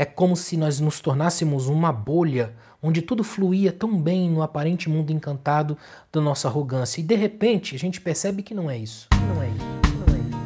[0.00, 4.88] É como se nós nos tornássemos uma bolha onde tudo fluía tão bem no aparente
[4.88, 5.76] mundo encantado
[6.10, 7.02] da nossa arrogância.
[7.02, 9.08] E de repente a gente percebe que não é isso.
[9.12, 9.58] Não é isso.
[10.06, 10.38] Não é isso.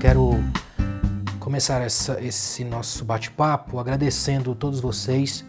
[0.00, 0.42] Quero
[1.38, 5.44] começar essa, esse nosso bate-papo agradecendo todos vocês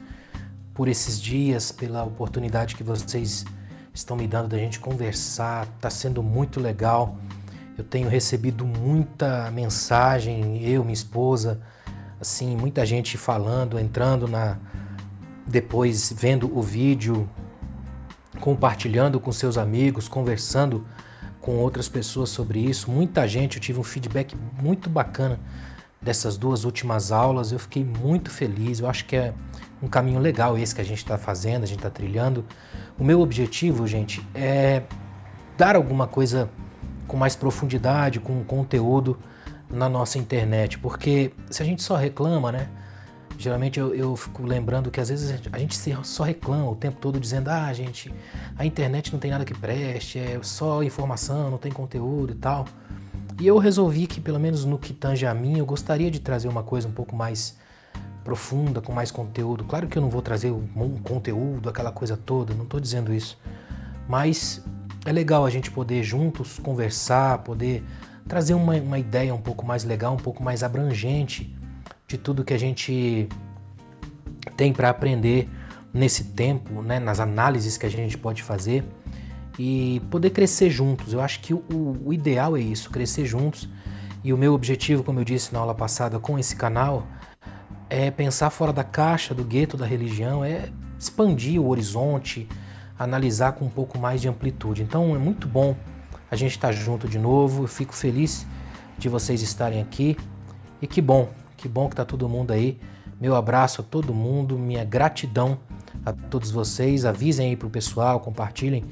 [0.74, 3.46] por esses dias, pela oportunidade que vocês
[3.94, 5.68] estão me dando da gente conversar.
[5.76, 7.18] Está sendo muito legal.
[7.78, 11.62] Eu tenho recebido muita mensagem, eu, minha esposa,
[12.20, 14.58] assim, muita gente falando, entrando na
[15.46, 17.30] depois vendo o vídeo,
[18.40, 20.86] compartilhando com seus amigos, conversando
[21.42, 22.90] com outras pessoas sobre isso.
[22.90, 25.40] Muita gente, eu tive um feedback muito bacana
[26.02, 27.52] dessas duas últimas aulas.
[27.52, 28.80] Eu fiquei muito feliz.
[28.80, 29.34] Eu acho que é
[29.84, 32.46] um caminho legal esse que a gente está fazendo, a gente está trilhando.
[32.98, 34.84] O meu objetivo, gente, é
[35.58, 36.50] dar alguma coisa
[37.06, 39.20] com mais profundidade, com conteúdo
[39.70, 42.70] na nossa internet, porque se a gente só reclama, né?
[43.38, 47.20] Geralmente eu, eu fico lembrando que às vezes a gente só reclama o tempo todo
[47.20, 48.14] dizendo: ah, gente,
[48.56, 52.66] a internet não tem nada que preste, é só informação, não tem conteúdo e tal.
[53.42, 56.48] E eu resolvi que, pelo menos no que tange a mim, eu gostaria de trazer
[56.48, 57.58] uma coisa um pouco mais
[58.24, 59.64] profunda, com mais conteúdo.
[59.64, 63.38] Claro que eu não vou trazer um conteúdo, aquela coisa toda, não estou dizendo isso.
[64.08, 64.64] Mas
[65.06, 67.84] é legal a gente poder juntos conversar, poder
[68.28, 71.56] trazer uma, uma ideia um pouco mais legal, um pouco mais abrangente
[72.08, 73.28] de tudo que a gente
[74.56, 75.50] tem para aprender
[75.94, 78.84] nesse tempo, né, nas análises que a gente pode fazer
[79.60, 81.14] e poder crescer juntos.
[81.14, 81.64] Eu acho que o,
[82.06, 83.70] o ideal é isso, crescer juntos.
[84.24, 87.06] E o meu objetivo, como eu disse na aula passada com esse canal,
[87.94, 92.50] é pensar fora da caixa do gueto da religião, é expandir o horizonte,
[92.98, 94.82] analisar com um pouco mais de amplitude.
[94.82, 95.76] Então é muito bom
[96.32, 97.66] a gente estar junto de novo.
[97.66, 98.48] Eu fico feliz
[98.98, 100.18] de vocês estarem aqui
[100.82, 102.80] e que bom, que bom que está todo mundo aí.
[103.22, 105.60] Meu abraço a todo mundo, minha gratidão
[106.04, 107.06] a todos vocês.
[107.06, 108.86] Avisem aí para o pessoal, compartilhem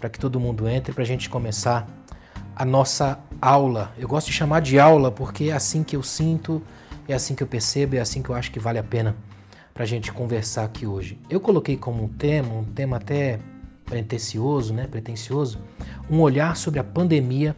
[0.00, 1.86] para que todo mundo entre para a gente começar
[2.56, 3.92] a nossa aula.
[3.96, 6.60] Eu gosto de chamar de aula porque é assim que eu sinto
[7.08, 9.16] é assim que eu percebo, é assim que eu acho que vale a pena
[9.72, 11.18] para a gente conversar aqui hoje.
[11.30, 13.38] Eu coloquei como um tema, um tema até
[13.84, 15.58] pretencioso, né, pretencioso,
[16.10, 17.56] um olhar sobre a pandemia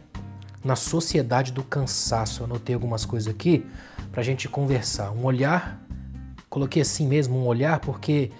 [0.63, 2.41] na sociedade do cansaço.
[2.41, 3.65] Eu anotei algumas coisas aqui
[4.11, 5.11] para a gente conversar.
[5.11, 5.81] Um olhar,
[6.49, 8.31] coloquei assim mesmo, um olhar, porque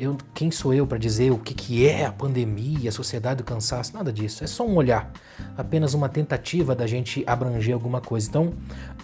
[0.00, 3.44] eu, quem sou eu para dizer o que, que é a pandemia, a sociedade do
[3.44, 3.92] cansaço?
[3.92, 4.42] Nada disso.
[4.42, 5.12] É só um olhar,
[5.58, 8.26] apenas uma tentativa da gente abranger alguma coisa.
[8.26, 8.54] Então,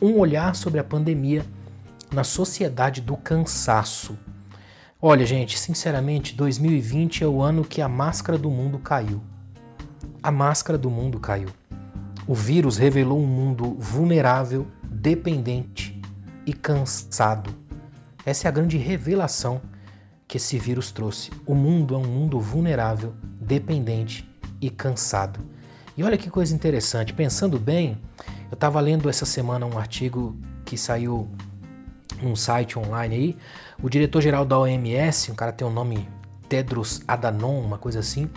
[0.01, 1.45] um olhar sobre a pandemia
[2.11, 4.17] na sociedade do cansaço.
[5.01, 9.21] Olha, gente, sinceramente, 2020 é o ano que a máscara do mundo caiu.
[10.23, 11.51] A máscara do mundo caiu.
[12.27, 16.01] O vírus revelou um mundo vulnerável, dependente
[16.47, 17.55] e cansado.
[18.25, 19.61] Essa é a grande revelação
[20.27, 21.31] que esse vírus trouxe.
[21.47, 24.29] O mundo é um mundo vulnerável, dependente
[24.61, 25.41] e cansado.
[25.97, 27.99] E olha que coisa interessante, pensando bem,
[28.51, 31.29] eu estava lendo essa semana um artigo que saiu
[32.23, 33.37] num site online aí,
[33.83, 36.09] o diretor-geral da OMS, um cara tem o um nome
[36.49, 38.31] Tedros Adhanom, uma coisa assim,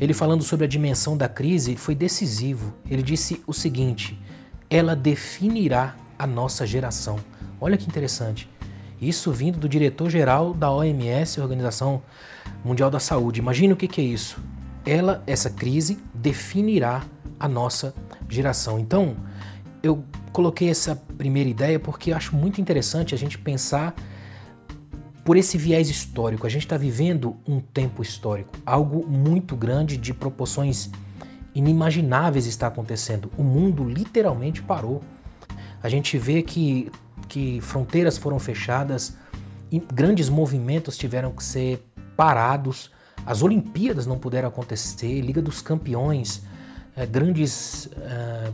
[0.00, 2.72] ele falando sobre a dimensão da crise, foi decisivo.
[2.90, 4.18] Ele disse o seguinte:
[4.68, 7.18] ela definirá a nossa geração.
[7.60, 8.48] Olha que interessante.
[9.00, 12.02] Isso vindo do diretor-geral da OMS, Organização
[12.64, 13.40] Mundial da Saúde.
[13.40, 14.38] Imagina o que, é isso.
[14.84, 17.02] Ela, essa crise, definirá
[17.38, 17.94] a nossa
[18.28, 18.78] geração.
[18.78, 19.16] Então,
[19.82, 23.94] eu coloquei essa primeira ideia porque acho muito interessante a gente pensar
[25.24, 26.46] por esse viés histórico.
[26.46, 30.90] A gente está vivendo um tempo histórico, algo muito grande de proporções
[31.54, 33.30] inimagináveis está acontecendo.
[33.36, 35.02] O mundo literalmente parou.
[35.82, 36.90] A gente vê que
[37.30, 39.16] que fronteiras foram fechadas,
[39.94, 41.80] grandes movimentos tiveram que ser
[42.16, 42.90] parados,
[43.24, 46.42] as Olimpíadas não puderam acontecer, Liga dos Campeões,
[46.96, 48.50] é, grandes é,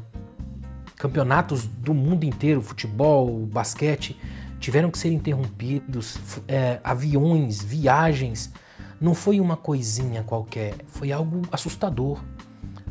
[0.96, 4.14] campeonatos do mundo inteiro, futebol, basquete,
[4.60, 8.52] tiveram que ser interrompidos, é, aviões, viagens.
[9.00, 12.22] Não foi uma coisinha qualquer, foi algo assustador,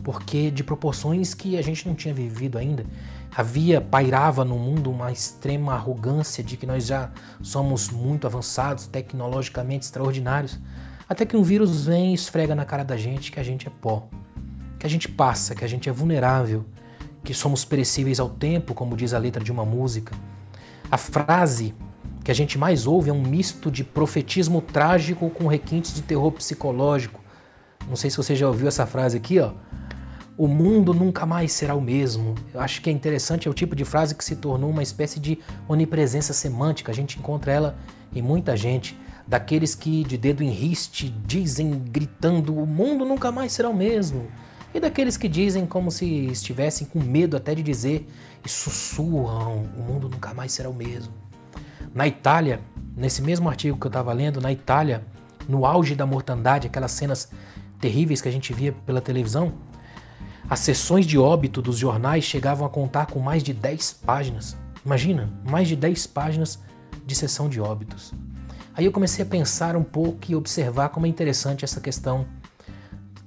[0.03, 2.85] porque de proporções que a gente não tinha vivido ainda.
[3.37, 7.11] Havia, pairava no mundo uma extrema arrogância de que nós já
[7.41, 10.57] somos muito avançados, tecnologicamente extraordinários,
[11.07, 13.71] até que um vírus vem e esfrega na cara da gente que a gente é
[13.81, 14.07] pó,
[14.79, 16.65] que a gente passa, que a gente é vulnerável,
[17.25, 20.15] que somos perecíveis ao tempo, como diz a letra de uma música.
[20.89, 21.75] A frase
[22.23, 26.31] que a gente mais ouve é um misto de profetismo trágico com requintes de terror
[26.31, 27.19] psicológico.
[27.87, 29.51] Não sei se você já ouviu essa frase aqui, ó.
[30.37, 32.35] O mundo nunca mais será o mesmo.
[32.53, 35.17] Eu acho que é interessante, é o tipo de frase que se tornou uma espécie
[35.17, 36.91] de onipresença semântica.
[36.91, 37.77] A gente encontra ela
[38.13, 38.99] em muita gente.
[39.25, 44.27] Daqueles que, de dedo em riste, dizem gritando: o mundo nunca mais será o mesmo.
[44.73, 48.05] E daqueles que dizem como se estivessem com medo até de dizer
[48.45, 51.13] e sussurram: o mundo nunca mais será o mesmo.
[51.93, 52.59] Na Itália,
[52.93, 55.01] nesse mesmo artigo que eu estava lendo, na Itália,
[55.47, 57.31] no auge da mortandade, aquelas cenas
[57.79, 59.53] terríveis que a gente via pela televisão,
[60.49, 64.55] as sessões de óbito dos jornais chegavam a contar com mais de 10 páginas.
[64.85, 66.59] Imagina, mais de 10 páginas
[67.05, 68.13] de sessão de óbitos.
[68.75, 72.27] Aí eu comecei a pensar um pouco e observar como é interessante essa questão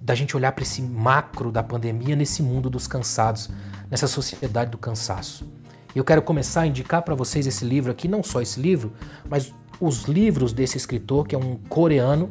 [0.01, 3.51] da gente olhar para esse macro da pandemia nesse mundo dos cansados,
[3.91, 5.47] nessa sociedade do cansaço.
[5.95, 8.93] Eu quero começar a indicar para vocês esse livro aqui, não só esse livro,
[9.29, 12.31] mas os livros desse escritor, que é um coreano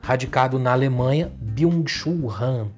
[0.00, 2.68] radicado na Alemanha, Byung-Chul Han.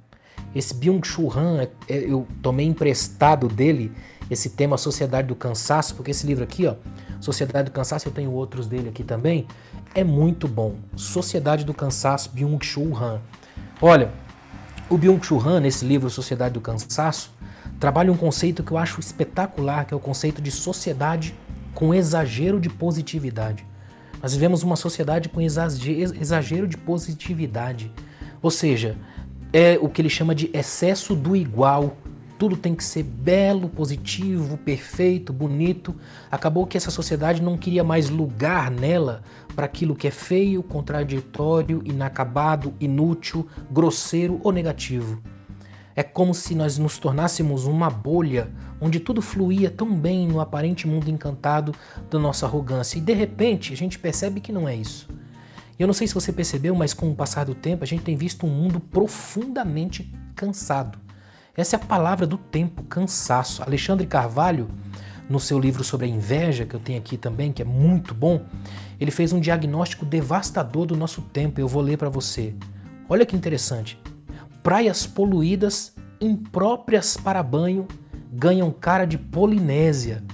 [0.55, 3.93] Esse Byung-Chul Han, é, é, eu tomei emprestado dele
[4.31, 6.75] esse tema Sociedade do Cansaço, porque esse livro aqui, ó,
[7.21, 9.47] Sociedade do Cansaço, eu tenho outros dele aqui também,
[9.95, 10.77] é muito bom.
[10.97, 13.21] Sociedade do Cansaço, Byung-Chul Han.
[13.81, 14.11] Olha,
[14.89, 17.31] o Byung-Chul Han, nesse livro Sociedade do Cansaço,
[17.79, 21.35] trabalha um conceito que eu acho espetacular, que é o conceito de sociedade
[21.75, 23.65] com exagero de positividade.
[24.23, 27.93] Nós vivemos uma sociedade com exagero de positividade.
[28.43, 28.97] Ou seja,
[29.53, 31.97] é o que ele chama de excesso do igual.
[32.39, 35.95] Tudo tem que ser belo, positivo, perfeito, bonito.
[36.31, 39.23] Acabou que essa sociedade não queria mais lugar nela
[39.57, 45.21] para aquilo que é feio, contraditório, inacabado, inútil, grosseiro ou negativo.
[45.97, 50.87] É como se nós nos tornássemos uma bolha onde tudo fluía tão bem no aparente
[50.87, 51.75] mundo encantado
[52.09, 52.99] da nossa arrogância.
[52.99, 55.09] E de repente a gente percebe que não é isso.
[55.79, 58.03] E eu não sei se você percebeu, mas com o passar do tempo a gente
[58.03, 60.99] tem visto um mundo profundamente cansado.
[61.57, 63.63] Essa é a palavra do tempo, cansaço.
[63.63, 64.69] Alexandre Carvalho,
[65.29, 68.45] no seu livro sobre a inveja, que eu tenho aqui também, que é muito bom,
[68.99, 71.61] ele fez um diagnóstico devastador do nosso tempo.
[71.61, 72.55] Eu vou ler para você.
[73.09, 74.01] Olha que interessante.
[74.63, 77.87] Praias poluídas, impróprias para banho,
[78.33, 80.25] ganham cara de Polinésia.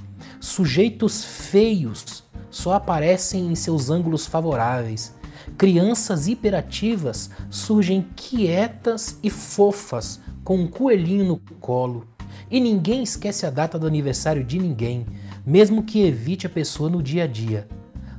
[0.40, 5.14] Sujeitos feios só aparecem em seus ângulos favoráveis.
[5.56, 12.06] Crianças hiperativas surgem quietas e fofas, com um coelhinho no colo.
[12.50, 15.06] E ninguém esquece a data do aniversário de ninguém,
[15.44, 17.68] mesmo que evite a pessoa no dia a dia.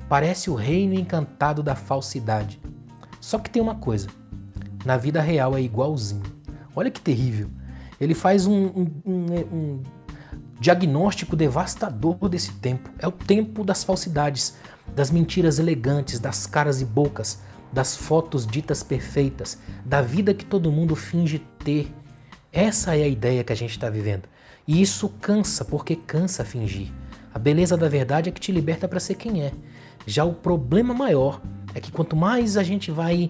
[0.07, 2.60] Parece o reino encantado da falsidade.
[3.19, 4.07] Só que tem uma coisa:
[4.86, 6.24] na vida real é igualzinho.
[6.75, 7.50] Olha que terrível.
[8.00, 9.83] Ele faz um, um, um, um
[10.60, 12.90] diagnóstico devastador desse tempo.
[13.00, 14.56] É o tempo das falsidades,
[14.96, 17.40] das mentiras elegantes, das caras e bocas,
[17.72, 21.92] das fotos ditas perfeitas, da vida que todo mundo finge ter.
[22.52, 24.24] Essa é a ideia que a gente está vivendo.
[24.68, 26.92] E isso cansa, porque cansa fingir.
[27.34, 29.52] A beleza da verdade é que te liberta para ser quem é.
[30.07, 31.42] Já o problema maior
[31.74, 33.30] é que quanto mais a gente vai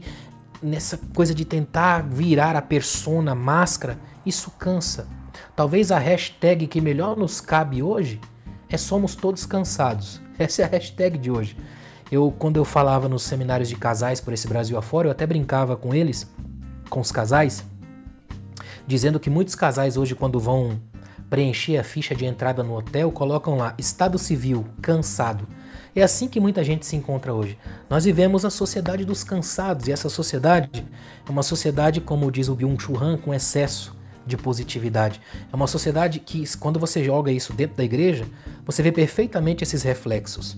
[0.61, 5.07] nessa coisa de tentar virar a persona, a máscara, isso cansa.
[5.55, 8.19] Talvez a hashtag que melhor nos cabe hoje
[8.69, 10.21] é somos todos cansados.
[10.37, 11.57] Essa é a hashtag de hoje.
[12.11, 15.75] Eu, quando eu falava nos seminários de casais por esse Brasil afora, eu até brincava
[15.75, 16.29] com eles,
[16.89, 17.63] com os casais,
[18.85, 20.79] dizendo que muitos casais hoje, quando vão
[21.29, 25.47] preencher a ficha de entrada no hotel, colocam lá estado civil, cansado.
[25.95, 27.57] É assim que muita gente se encontra hoje.
[27.89, 30.85] Nós vivemos a sociedade dos cansados e essa sociedade
[31.27, 33.95] é uma sociedade, como diz o Byung-Chul Han, com excesso
[34.25, 35.21] de positividade.
[35.51, 38.25] É uma sociedade que, quando você joga isso dentro da igreja,
[38.65, 40.57] você vê perfeitamente esses reflexos.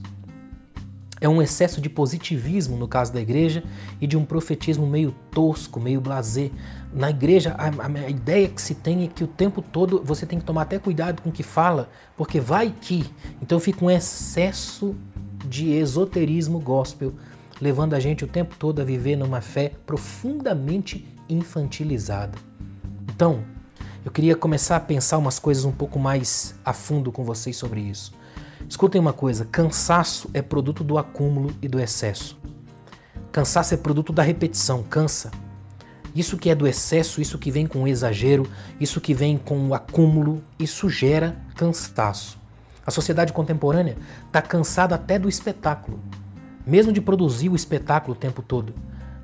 [1.19, 3.63] É um excesso de positivismo no caso da igreja
[3.99, 6.51] e de um profetismo meio tosco, meio blasé.
[6.93, 10.37] Na igreja, a, a, ideia que se tem é que o tempo todo você tem
[10.37, 13.03] que tomar até cuidado com o que fala, porque vai que.
[13.41, 14.95] Então fica um excesso
[15.43, 17.13] de esoterismo gospel,
[17.59, 22.37] levando a gente o tempo todo a viver numa fé profundamente infantilizada.
[23.09, 23.43] Então,
[24.07, 27.81] eu queria começar a pensar umas coisas um pouco mais a fundo com vocês sobre
[27.81, 28.13] isso.
[28.69, 32.39] Escutem uma coisa: cansaço é produto do acúmulo e do excesso.
[33.33, 35.29] Cansaço é produto da repetição, cansa.
[36.15, 38.49] Isso que é do excesso, isso que vem com o exagero,
[38.79, 42.39] isso que vem com o acúmulo, isso gera cansaço.
[42.85, 45.99] A sociedade contemporânea está cansada até do espetáculo,
[46.65, 48.73] mesmo de produzir o espetáculo o tempo todo.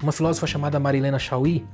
[0.02, 1.66] Uma filósofa chamada Marilena Chauí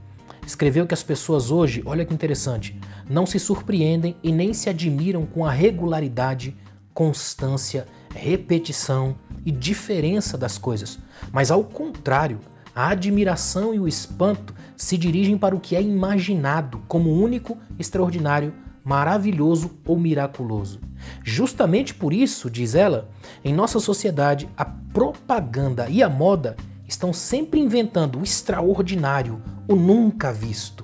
[0.46, 5.26] escreveu que as pessoas hoje, olha que interessante, não se surpreendem e nem se admiram
[5.26, 6.56] com a regularidade,
[6.94, 11.00] constância, repetição e diferença das coisas,
[11.32, 12.40] mas ao contrário,
[12.76, 18.54] a admiração e o espanto se dirigem para o que é imaginado como único, extraordinário,
[18.84, 20.80] maravilhoso ou miraculoso.
[21.24, 23.10] Justamente por isso, diz ela,
[23.44, 26.56] em nossa sociedade a propaganda e a moda
[26.88, 30.84] estão sempre inventando o extraordinário, o nunca visto.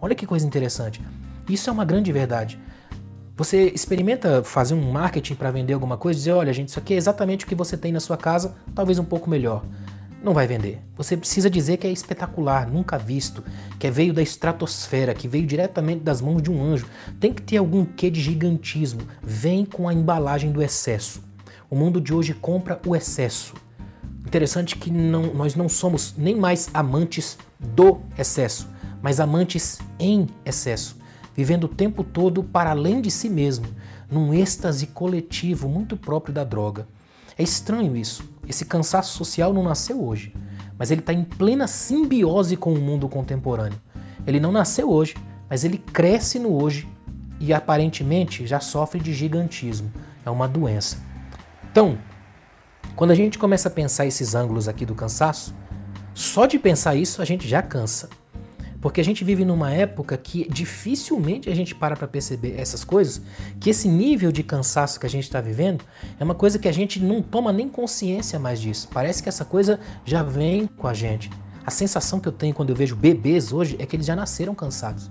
[0.00, 1.00] Olha que coisa interessante.
[1.48, 2.58] Isso é uma grande verdade.
[3.36, 6.96] Você experimenta fazer um marketing para vender alguma coisa, dizer, olha, gente, isso aqui é
[6.96, 9.64] exatamente o que você tem na sua casa, talvez um pouco melhor.
[10.20, 10.80] Não vai vender.
[10.96, 13.44] Você precisa dizer que é espetacular, nunca visto,
[13.78, 16.88] que é veio da estratosfera, que veio diretamente das mãos de um anjo.
[17.20, 19.02] Tem que ter algum quê de gigantismo.
[19.22, 21.22] Vem com a embalagem do excesso.
[21.70, 23.54] O mundo de hoje compra o excesso.
[24.26, 28.68] Interessante que não, nós não somos nem mais amantes do excesso,
[29.02, 30.96] mas amantes em excesso,
[31.36, 33.66] vivendo o tempo todo para além de si mesmo,
[34.10, 36.86] num êxtase coletivo muito próprio da droga.
[37.36, 38.24] É estranho isso.
[38.48, 40.34] Esse cansaço social não nasceu hoje,
[40.78, 43.80] mas ele está em plena simbiose com o mundo contemporâneo.
[44.26, 45.14] Ele não nasceu hoje,
[45.50, 46.88] mas ele cresce no hoje
[47.40, 49.92] e aparentemente já sofre de gigantismo.
[50.24, 50.98] É uma doença.
[51.70, 51.98] Então,
[52.96, 55.54] quando a gente começa a pensar esses ângulos aqui do cansaço,
[56.14, 58.08] só de pensar isso a gente já cansa.
[58.80, 63.22] Porque a gente vive numa época que dificilmente a gente para para perceber essas coisas,
[63.58, 65.82] que esse nível de cansaço que a gente está vivendo
[66.20, 68.88] é uma coisa que a gente não toma nem consciência mais disso.
[68.92, 71.30] Parece que essa coisa já vem com a gente.
[71.66, 74.54] A sensação que eu tenho quando eu vejo bebês hoje é que eles já nasceram
[74.54, 75.10] cansados.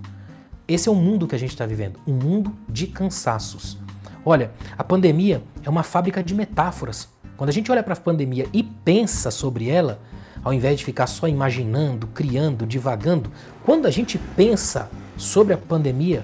[0.68, 3.78] Esse é o mundo que a gente está vivendo, um mundo de cansaços.
[4.24, 7.10] Olha, a pandemia é uma fábrica de metáforas.
[7.36, 10.00] Quando a gente olha para a pandemia e pensa sobre ela,
[10.44, 13.32] ao invés de ficar só imaginando, criando, divagando,
[13.64, 16.24] quando a gente pensa sobre a pandemia,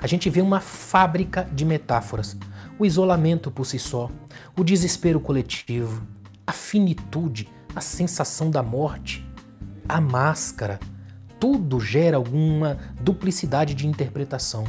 [0.00, 2.36] a gente vê uma fábrica de metáforas.
[2.78, 4.10] O isolamento por si só,
[4.56, 6.02] o desespero coletivo,
[6.46, 9.24] a finitude, a sensação da morte,
[9.88, 10.80] a máscara,
[11.38, 14.64] tudo gera alguma duplicidade de interpretação.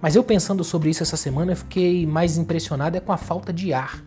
[0.00, 3.52] Mas eu pensando sobre isso essa semana, eu fiquei mais impressionado é com a falta
[3.52, 4.02] de ar.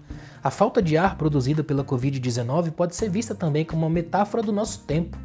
[0.45, 4.51] A falta de ar produzida pela Covid-19 pode ser vista também como uma metáfora do
[4.51, 5.17] nosso tempo.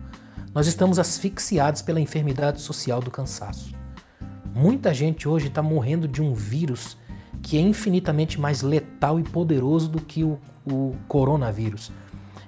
[0.54, 3.74] Nós estamos asfixiados pela enfermidade social do cansaço.
[4.54, 6.96] Muita gente hoje está morrendo de um vírus
[7.42, 11.92] que é infinitamente mais letal e poderoso do que o, o coronavírus.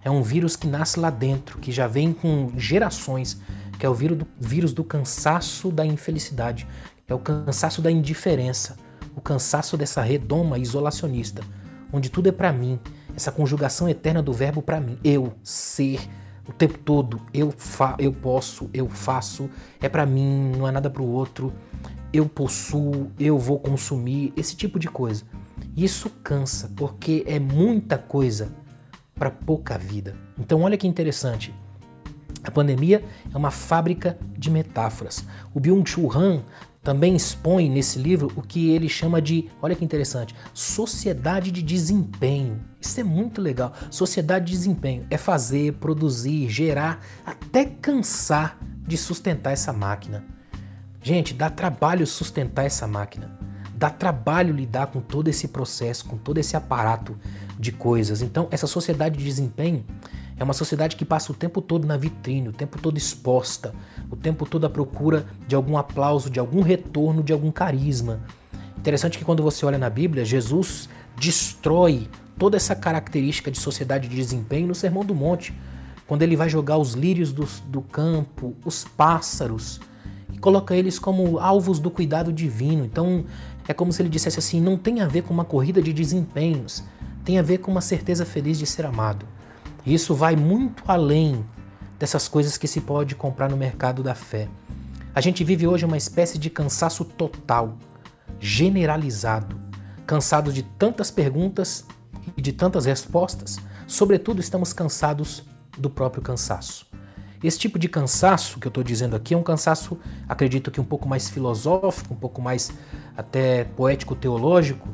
[0.02, 3.38] É um vírus que nasce lá dentro, que já vem com gerações,
[3.79, 6.67] que é o vírus do, vírus do cansaço da infelicidade,
[7.07, 8.79] é o cansaço da indiferença,
[9.14, 11.43] o cansaço dessa redoma isolacionista
[11.93, 12.79] onde tudo é para mim,
[13.15, 16.01] essa conjugação eterna do verbo para mim, eu, ser,
[16.49, 20.89] o tempo todo, eu, fa eu posso, eu faço, é para mim, não é nada
[20.89, 21.53] para o outro,
[22.13, 25.25] eu possuo, eu vou consumir, esse tipo de coisa.
[25.77, 28.53] Isso cansa, porque é muita coisa
[29.15, 30.17] para pouca vida.
[30.39, 31.55] Então, olha que interessante.
[32.45, 35.25] A pandemia é uma fábrica de metáforas.
[35.55, 36.43] O Byung-Chul Han
[36.83, 42.61] também expõe nesse livro o que ele chama de, olha que interessante, sociedade de desempenho.
[42.81, 43.73] Isso é muito legal.
[43.91, 50.25] Sociedade de desempenho é fazer, produzir, gerar, até cansar de sustentar essa máquina.
[51.01, 53.31] Gente, dá trabalho sustentar essa máquina.
[53.75, 57.17] Dá trabalho lidar com todo esse processo, com todo esse aparato
[57.59, 58.23] de coisas.
[58.23, 59.85] Então, essa sociedade de desempenho
[60.43, 63.73] é uma sociedade que passa o tempo todo na vitrine, o tempo todo exposta,
[64.11, 68.21] o tempo todo à procura de algum aplauso, de algum retorno, de algum carisma.
[68.77, 74.17] Interessante que quando você olha na Bíblia, Jesus destrói toda essa característica de sociedade de
[74.17, 75.55] desempenho no Sermão do Monte,
[76.09, 79.81] quando ele vai jogar os lírios do, do campo, os pássaros,
[80.33, 82.85] e coloca eles como alvos do cuidado divino.
[82.85, 83.25] Então
[83.69, 86.83] é como se ele dissesse assim: não tem a ver com uma corrida de desempenhos,
[87.25, 89.25] tem a ver com uma certeza feliz de ser amado.
[89.85, 91.45] Isso vai muito além
[91.99, 94.49] dessas coisas que se pode comprar no mercado da fé.
[95.15, 97.77] A gente vive hoje uma espécie de cansaço total,
[98.41, 99.61] generalizado,
[100.07, 101.85] cansado de tantas perguntas
[102.37, 103.59] e de tantas respostas.
[103.87, 105.45] Sobretudo, estamos cansados
[105.77, 106.87] do próprio cansaço.
[107.43, 109.99] Esse tipo de cansaço que eu estou dizendo aqui é um cansaço,
[110.29, 112.73] acredito que um pouco mais filosófico, um pouco mais
[113.17, 114.89] até poético-teológico,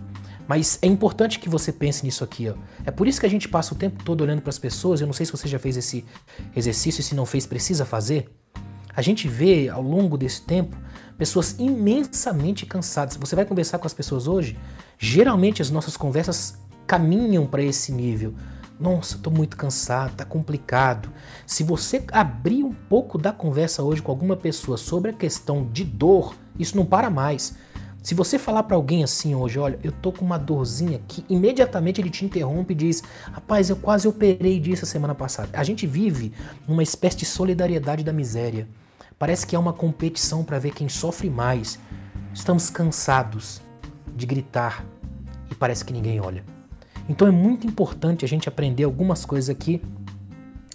[0.48, 2.48] mas é importante que você pense nisso aqui.
[2.48, 2.54] Ó.
[2.86, 5.00] É por isso que a gente passa o tempo todo olhando para as pessoas.
[5.00, 6.06] Eu não sei se você já fez esse
[6.56, 8.30] exercício e se não fez, precisa fazer.
[8.96, 10.74] A gente vê ao longo desse tempo
[11.18, 13.16] pessoas imensamente cansadas.
[13.16, 14.58] Você vai conversar com as pessoas hoje,
[14.98, 18.34] geralmente as nossas conversas caminham para esse nível.
[18.80, 21.12] Nossa, estou muito cansado, está complicado.
[21.44, 25.84] Se você abrir um pouco da conversa hoje com alguma pessoa sobre a questão de
[25.84, 27.54] dor, isso não para mais.
[28.02, 32.00] Se você falar para alguém assim hoje, olha, eu tô com uma dorzinha aqui, imediatamente
[32.00, 33.02] ele te interrompe e diz:
[33.32, 35.50] "Rapaz, eu quase operei disso a semana passada".
[35.52, 36.32] A gente vive
[36.66, 38.68] uma espécie de solidariedade da miséria.
[39.18, 41.78] Parece que é uma competição para ver quem sofre mais.
[42.32, 43.60] Estamos cansados
[44.14, 44.84] de gritar
[45.50, 46.44] e parece que ninguém olha.
[47.08, 49.82] Então é muito importante a gente aprender algumas coisas aqui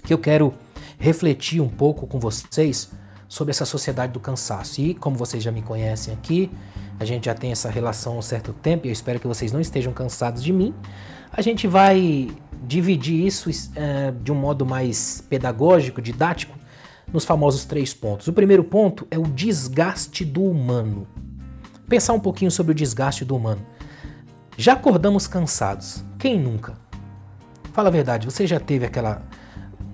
[0.03, 0.53] que eu quero
[0.99, 2.91] refletir um pouco com vocês
[3.33, 4.79] sobre essa sociedade do cansaço.
[4.79, 6.51] E como vocês já me conhecem aqui,
[6.99, 9.51] a gente já tem essa relação há um certo tempo e eu espero que vocês
[9.51, 10.71] não estejam cansados de mim.
[11.31, 12.29] A gente vai
[12.63, 16.55] dividir isso é, de um modo mais pedagógico, didático,
[17.11, 18.27] nos famosos três pontos.
[18.27, 21.07] O primeiro ponto é o desgaste do humano.
[21.89, 23.65] Pensar um pouquinho sobre o desgaste do humano.
[24.55, 26.03] Já acordamos cansados.
[26.19, 26.77] Quem nunca?
[27.73, 29.23] Fala a verdade, você já teve aquela.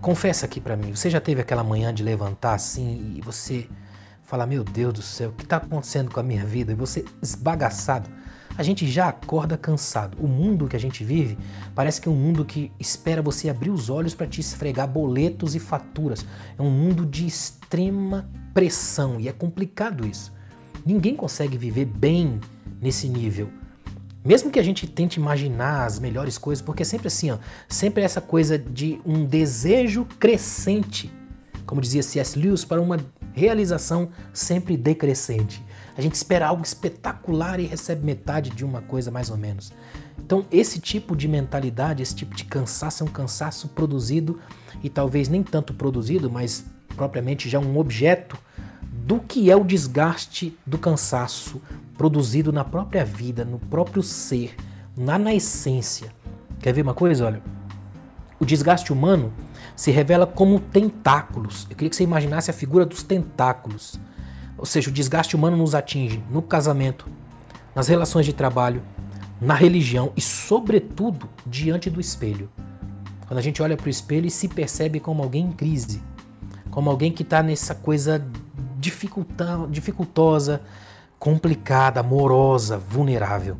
[0.01, 3.67] Confessa aqui para mim, você já teve aquela manhã de levantar assim e você
[4.23, 6.71] fala: Meu Deus do céu, o que está acontecendo com a minha vida?
[6.71, 8.09] E você esbagaçado
[8.59, 10.17] a gente já acorda cansado.
[10.19, 11.37] O mundo que a gente vive
[11.73, 15.55] parece que é um mundo que espera você abrir os olhos para te esfregar boletos
[15.55, 16.25] e faturas.
[16.57, 20.33] É um mundo de extrema pressão e é complicado isso.
[20.85, 22.41] Ninguém consegue viver bem
[22.81, 23.49] nesse nível.
[24.23, 28.03] Mesmo que a gente tente imaginar as melhores coisas, porque é sempre assim, ó, sempre
[28.03, 31.11] essa coisa de um desejo crescente,
[31.65, 32.37] como dizia C.S.
[32.37, 32.97] Lewis, para uma
[33.33, 35.63] realização sempre decrescente.
[35.97, 39.71] A gente espera algo espetacular e recebe metade de uma coisa mais ou menos.
[40.17, 44.39] Então, esse tipo de mentalidade, esse tipo de cansaço é um cansaço produzido
[44.83, 48.37] e talvez nem tanto produzido, mas propriamente já um objeto
[49.09, 51.59] do que é o desgaste do cansaço
[51.97, 54.55] produzido na própria vida, no próprio ser,
[54.95, 56.13] na, na essência.
[56.59, 57.25] Quer ver uma coisa?
[57.25, 57.41] Olha,
[58.39, 59.33] o desgaste humano
[59.75, 61.65] se revela como tentáculos.
[61.71, 63.99] Eu queria que você imaginasse a figura dos tentáculos.
[64.55, 67.07] Ou seja, o desgaste humano nos atinge no casamento,
[67.73, 68.83] nas relações de trabalho,
[69.41, 72.47] na religião e, sobretudo, diante do espelho.
[73.25, 75.99] Quando a gente olha para o espelho e se percebe como alguém em crise,
[76.69, 78.23] como alguém que está nessa coisa
[78.79, 80.61] dificultosa,
[81.17, 83.57] complicada, amorosa, vulnerável.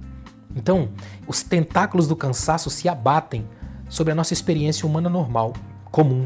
[0.55, 0.89] Então,
[1.27, 3.47] os tentáculos do cansaço se abatem
[3.87, 5.53] sobre a nossa experiência humana normal,
[5.91, 6.25] comum.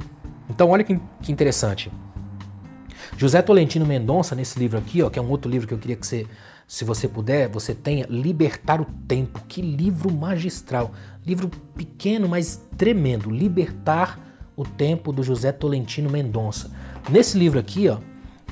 [0.49, 1.91] Então, olha que, que interessante.
[3.17, 5.95] José Tolentino Mendonça, nesse livro aqui, ó, que é um outro livro que eu queria
[5.95, 6.25] que você,
[6.67, 9.41] se você puder, você tenha, Libertar o Tempo.
[9.47, 10.91] Que livro magistral.
[11.25, 13.29] Livro pequeno, mas tremendo.
[13.29, 14.19] Libertar
[14.55, 16.71] o Tempo, do José Tolentino Mendonça.
[17.09, 17.97] Nesse livro aqui, ó,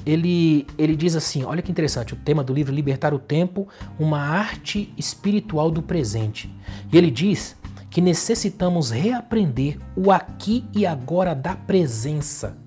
[0.06, 3.68] ele, ele diz assim: olha que interessante, o tema do livro Libertar o Tempo,
[4.00, 6.54] uma arte espiritual do presente.
[6.92, 7.56] E ele diz
[7.90, 12.58] que necessitamos reaprender o aqui e agora da presença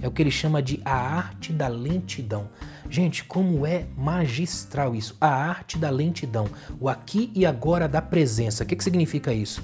[0.00, 2.48] é o que ele chama de a arte da lentidão.
[2.88, 5.16] Gente, como é magistral isso.
[5.20, 6.46] A arte da lentidão.
[6.80, 8.62] O aqui e agora da presença.
[8.62, 9.62] O que, que significa isso?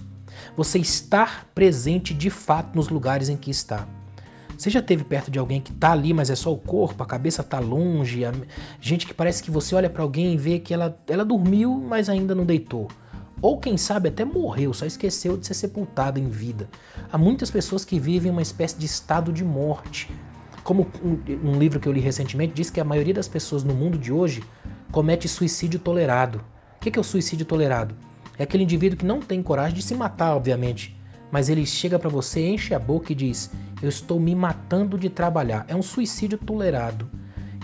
[0.57, 3.87] Você estar presente de fato nos lugares em que está.
[4.65, 7.07] Você já teve perto de alguém que está ali, mas é só o corpo, a
[7.07, 8.33] cabeça está longe, a...
[8.81, 12.09] gente que parece que você olha para alguém e vê que ela, ela dormiu, mas
[12.09, 12.89] ainda não deitou.
[13.43, 16.67] Ou quem sabe até morreu, só esqueceu de ser sepultado em vida.
[17.13, 20.11] Há muitas pessoas que vivem uma espécie de estado de morte.
[20.63, 23.75] Como um, um livro que eu li recentemente diz que a maioria das pessoas no
[23.75, 24.43] mundo de hoje
[24.91, 26.43] comete suicídio tolerado.
[26.77, 27.95] O que é o suicídio tolerado?
[28.39, 30.94] É aquele indivíduo que não tem coragem de se matar, obviamente,
[31.35, 33.51] mas ele chega para você, enche a boca e diz:
[33.83, 35.65] Eu estou me matando de trabalhar.
[35.67, 37.11] É um suicídio tolerado.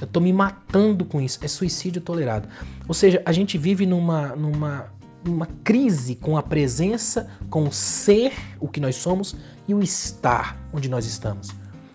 [0.01, 1.39] Eu estou me matando com isso.
[1.41, 2.49] É suicídio tolerado.
[2.89, 4.93] Ou seja, a gente vive numa, numa
[5.25, 9.37] uma crise com a presença, com o ser, o que nós somos,
[9.69, 11.51] e o estar, onde nós estamos.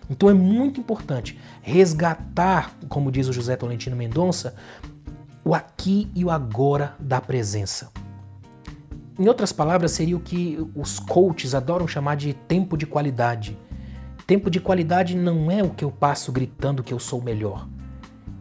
[0.08, 4.54] Então é muito importante resgatar, como diz o José Tolentino Mendonça,
[5.44, 7.90] o aqui e o agora da presença.
[9.18, 13.58] Em outras palavras, seria o que os coaches adoram chamar de tempo de qualidade.
[14.26, 17.66] Tempo de qualidade não é o que eu passo gritando que eu sou melhor.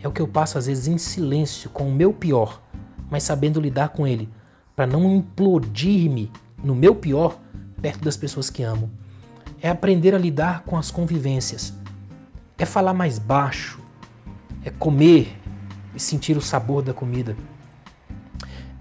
[0.01, 2.61] É o que eu passo às vezes em silêncio com o meu pior,
[3.09, 4.29] mas sabendo lidar com ele,
[4.75, 6.29] para não implodir-me
[6.61, 7.39] no meu pior
[7.81, 8.91] perto das pessoas que amo.
[9.61, 11.73] É aprender a lidar com as convivências.
[12.57, 13.79] É falar mais baixo.
[14.63, 15.37] É comer
[15.95, 17.37] e sentir o sabor da comida.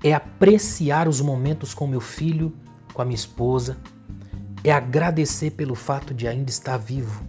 [0.07, 2.53] É apreciar os momentos com meu filho,
[2.93, 3.79] com a minha esposa.
[4.63, 7.25] É agradecer pelo fato de ainda estar vivo.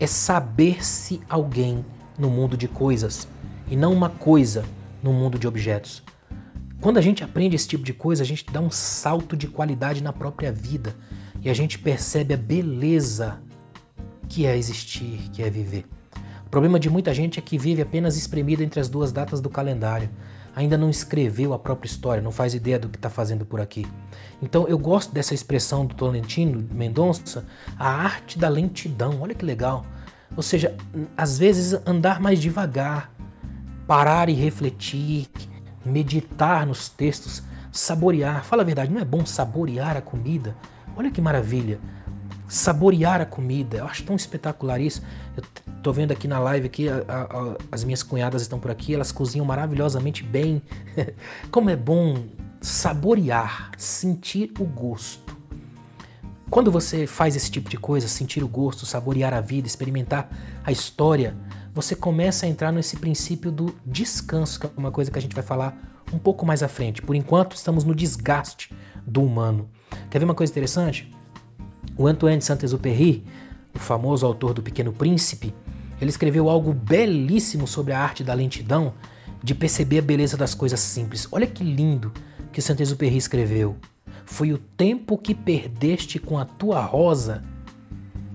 [0.00, 1.84] É saber-se alguém
[2.18, 3.28] no mundo de coisas
[3.68, 4.64] e não uma coisa
[5.00, 6.02] no mundo de objetos.
[6.80, 10.02] Quando a gente aprende esse tipo de coisa, a gente dá um salto de qualidade
[10.02, 10.96] na própria vida
[11.40, 13.40] e a gente percebe a beleza
[14.28, 15.86] que é existir, que é viver.
[16.44, 19.48] O problema de muita gente é que vive apenas espremido entre as duas datas do
[19.48, 20.10] calendário.
[20.60, 23.86] Ainda não escreveu a própria história, não faz ideia do que está fazendo por aqui.
[24.42, 27.44] Então eu gosto dessa expressão do Tolentino Mendonça,
[27.78, 29.18] a arte da lentidão.
[29.20, 29.84] Olha que legal.
[30.36, 30.76] Ou seja,
[31.16, 33.10] às vezes andar mais devagar,
[33.86, 35.28] parar e refletir,
[35.84, 37.42] meditar nos textos,
[37.72, 38.44] saborear.
[38.44, 40.54] Fala a verdade, não é bom saborear a comida?
[40.96, 41.80] Olha que maravilha.
[42.46, 43.78] Saborear a comida.
[43.78, 45.02] Eu acho tão espetacular isso.
[45.40, 48.94] Eu tô vendo aqui na live aqui, a, a, as minhas cunhadas estão por aqui,
[48.94, 50.62] elas cozinham maravilhosamente bem.
[51.50, 52.24] Como é bom
[52.60, 55.38] saborear, sentir o gosto.
[56.50, 60.28] Quando você faz esse tipo de coisa, sentir o gosto, saborear a vida, experimentar
[60.64, 61.36] a história,
[61.72, 65.34] você começa a entrar nesse princípio do descanso, que é uma coisa que a gente
[65.34, 67.00] vai falar um pouco mais à frente.
[67.00, 68.74] Por enquanto, estamos no desgaste
[69.06, 69.70] do humano.
[70.10, 71.08] Quer ver uma coisa interessante?
[71.96, 73.24] O Antoine Saint-Exupéry,
[73.74, 75.54] o famoso autor do Pequeno Príncipe,
[76.00, 78.94] ele escreveu algo belíssimo sobre a arte da lentidão,
[79.42, 81.26] de perceber a beleza das coisas simples.
[81.32, 82.12] Olha que lindo
[82.52, 83.76] que Saint-Exupéry escreveu.
[84.24, 87.42] Foi o tempo que perdeste com a tua rosa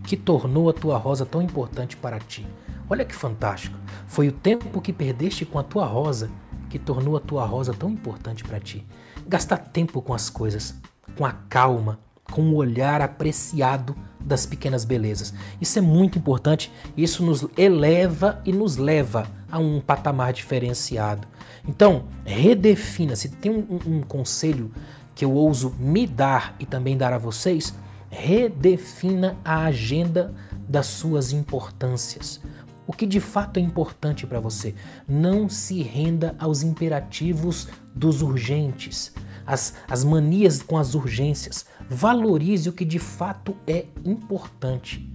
[0.03, 2.45] que tornou a tua rosa tão importante para ti.
[2.89, 3.77] Olha que fantástico.
[4.05, 6.29] Foi o tempo que perdeste com a tua rosa
[6.69, 8.85] que tornou a tua rosa tão importante para ti.
[9.27, 10.75] Gastar tempo com as coisas,
[11.17, 11.99] com a calma,
[12.35, 15.33] com o olhar apreciado das pequenas belezas.
[15.61, 21.25] Isso é muito importante, isso nos eleva e nos leva a um patamar diferenciado.
[21.65, 23.15] Então, redefina.
[23.15, 24.69] Se tem um, um conselho
[25.15, 27.73] que eu ouso me dar e também dar a vocês,
[28.09, 30.33] redefina a agenda
[30.67, 32.41] das suas importâncias.
[32.85, 34.75] O que de fato é importante para você?
[35.07, 39.13] Não se renda aos imperativos dos urgentes,
[39.45, 41.65] as manias com as urgências.
[41.89, 45.09] Valorize o que de fato é importante.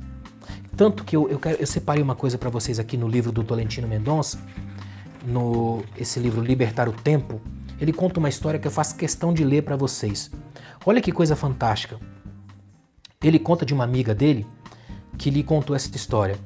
[0.77, 3.45] Tanto que eu, eu, quero, eu separei uma coisa para vocês aqui no livro do
[3.45, 4.39] Tolentino Mendonça,
[5.27, 7.41] no esse livro Libertar o Tempo.
[7.81, 10.31] Ele conta uma história que eu faço questão de ler para vocês.
[10.87, 11.99] Olha que coisa fantástica.
[13.23, 14.47] Ele conta de uma amiga dele
[15.19, 16.39] que lhe contou essa história.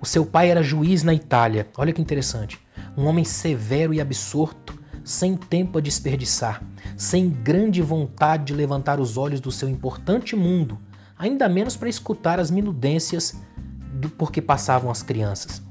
[0.00, 1.66] O seu pai era juiz na Itália.
[1.76, 2.58] Olha que interessante.
[2.96, 4.77] Um homem severo e absorto,
[5.08, 6.62] sem tempo a desperdiçar,
[6.94, 10.78] sem grande vontade de levantar os olhos do seu importante mundo,
[11.18, 13.34] ainda menos para escutar as minudências
[13.94, 15.62] do porquê passavam as crianças.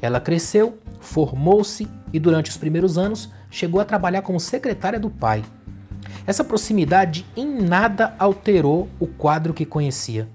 [0.00, 5.44] Ela cresceu, formou-se e durante os primeiros anos chegou a trabalhar como secretária do pai.
[6.24, 10.28] Essa proximidade em nada alterou o quadro que conhecia.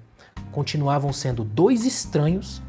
[0.52, 2.62] Continuavam sendo dois estranhos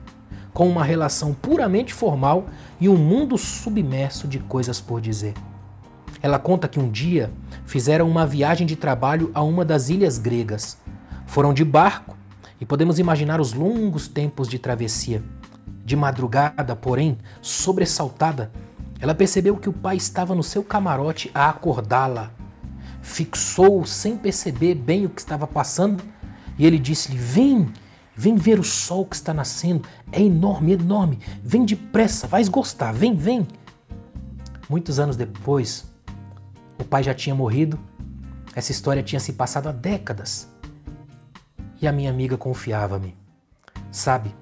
[0.53, 2.47] com uma relação puramente formal
[2.81, 5.35] e um mundo submerso de coisas por dizer.
[6.25, 7.31] Ela conta que um dia
[7.67, 10.79] fizeram uma viagem de trabalho a uma das ilhas gregas.
[11.27, 12.17] Foram de barco
[12.59, 15.23] e podemos imaginar os longos tempos de travessia.
[15.85, 18.51] De madrugada, porém, sobressaltada,
[18.99, 22.31] ela percebeu que o pai estava no seu camarote a acordá-la.
[23.03, 26.03] Fixou sem perceber bem o que estava passando
[26.57, 27.71] e ele disse-lhe: Vem,
[28.17, 29.87] Vem ver o sol que está nascendo.
[30.11, 31.19] É enorme, enorme.
[31.43, 32.95] Vem depressa, vais gostar.
[32.95, 33.47] Vem, vem.
[34.71, 35.93] Muitos anos depois,
[36.85, 37.81] o pai já tinha morrido.
[38.55, 40.49] Essa história tinha se passado há décadas.
[41.81, 43.17] E a minha amiga confiava-me.
[43.91, 44.35] Sabe,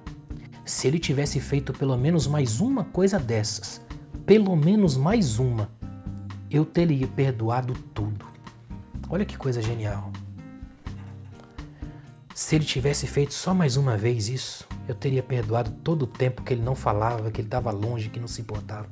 [0.65, 3.81] se ele tivesse feito pelo menos mais uma coisa dessas,
[4.25, 5.69] pelo menos mais uma,
[6.51, 8.25] eu teria perdoado tudo.
[9.09, 10.11] Olha que coisa genial.
[12.35, 16.41] Se ele tivesse feito só mais uma vez isso, eu teria perdoado todo o tempo
[16.41, 18.89] que ele não falava, que ele estava longe, que não se importava.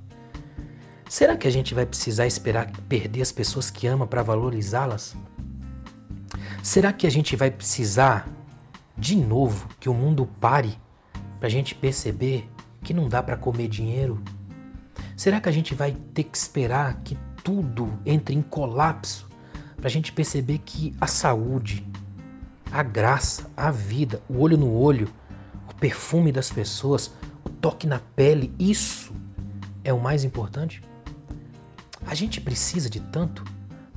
[1.12, 5.14] Será que a gente vai precisar esperar perder as pessoas que ama para valorizá-las?
[6.64, 8.30] Será que a gente vai precisar,
[8.98, 10.80] de novo, que o mundo pare
[11.38, 12.50] para a gente perceber
[12.82, 14.24] que não dá para comer dinheiro?
[15.18, 19.28] Será que a gente vai ter que esperar que tudo entre em colapso
[19.76, 21.86] para a gente perceber que a saúde,
[22.72, 25.14] a graça, a vida, o olho no olho,
[25.70, 27.12] o perfume das pessoas,
[27.44, 29.14] o toque na pele, isso
[29.84, 30.82] é o mais importante?
[32.12, 33.42] A gente precisa de tanto?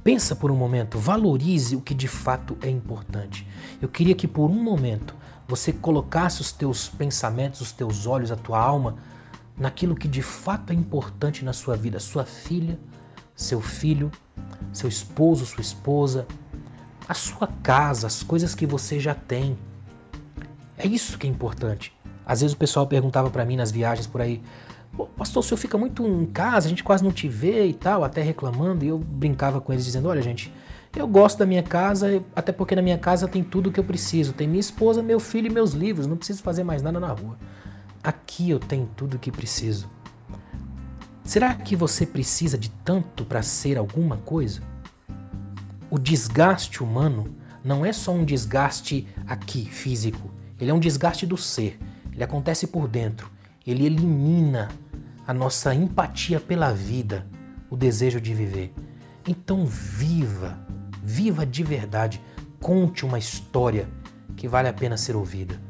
[0.05, 3.45] Pensa por um momento, valorize o que de fato é importante.
[3.83, 5.17] Eu queria que por um momento
[5.49, 8.99] você colocasse os teus pensamentos, os teus olhos, a tua alma
[9.59, 12.79] naquilo que de fato é importante na sua vida, sua filha,
[13.35, 14.13] seu filho,
[14.73, 16.25] seu esposo, sua esposa,
[17.09, 19.59] a sua casa, as coisas que você já tem.
[20.79, 21.93] É isso que é importante.
[22.25, 24.41] Às vezes o pessoal perguntava para mim nas viagens por aí,
[25.17, 28.05] pastor, o senhor fica muito em casa, a gente quase não te vê e tal,
[28.05, 30.53] até reclamando, e eu brincava com eles dizendo, olha gente,
[30.95, 33.85] eu gosto da minha casa, até porque na minha casa tem tudo o que eu
[33.85, 37.09] preciso, tem minha esposa, meu filho e meus livros, não preciso fazer mais nada na
[37.09, 37.37] rua.
[38.03, 39.91] Aqui eu tenho tudo o que preciso.
[41.25, 44.61] Será que você precisa de tanto para ser alguma coisa?
[45.91, 50.31] O desgaste humano não é só um desgaste aqui, físico.
[50.61, 51.79] Ele é um desgaste do ser.
[52.13, 53.31] Ele acontece por dentro.
[53.67, 54.69] Ele elimina
[55.27, 57.27] a nossa empatia pela vida,
[57.71, 58.73] o desejo de viver.
[59.27, 60.59] Então viva,
[61.03, 62.21] viva de verdade.
[62.61, 63.89] Conte uma história
[64.37, 65.61] que vale a pena ser ouvida.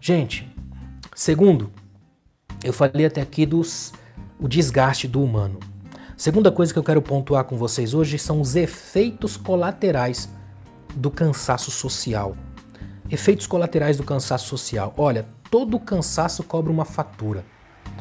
[0.00, 0.50] Gente,
[1.14, 1.70] segundo,
[2.64, 3.92] eu falei até aqui dos
[4.38, 5.60] o desgaste do humano.
[6.16, 10.28] Segunda coisa que eu quero pontuar com vocês hoje são os efeitos colaterais
[10.94, 12.36] do cansaço social.
[13.10, 14.94] Efeitos colaterais do cansaço social.
[14.96, 17.44] Olha, todo cansaço cobra uma fatura.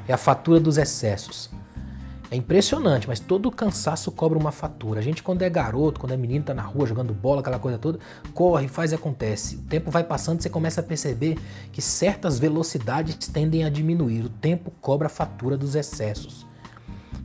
[0.10, 1.52] É a fatura dos excessos.
[2.32, 5.00] É impressionante, mas todo cansaço cobra uma fatura.
[5.00, 7.78] A gente, quando é garoto, quando é menino, tá na rua jogando bola, aquela coisa
[7.78, 8.00] toda,
[8.34, 9.58] corre, faz e acontece.
[9.58, 11.38] O tempo vai passando, você começa a perceber
[11.72, 14.26] que certas velocidades tendem a diminuir.
[14.26, 16.44] O tempo cobra a fatura dos excessos.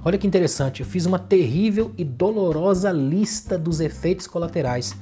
[0.05, 4.95] Olha que interessante, eu fiz uma terrível e dolorosa lista dos efeitos colaterais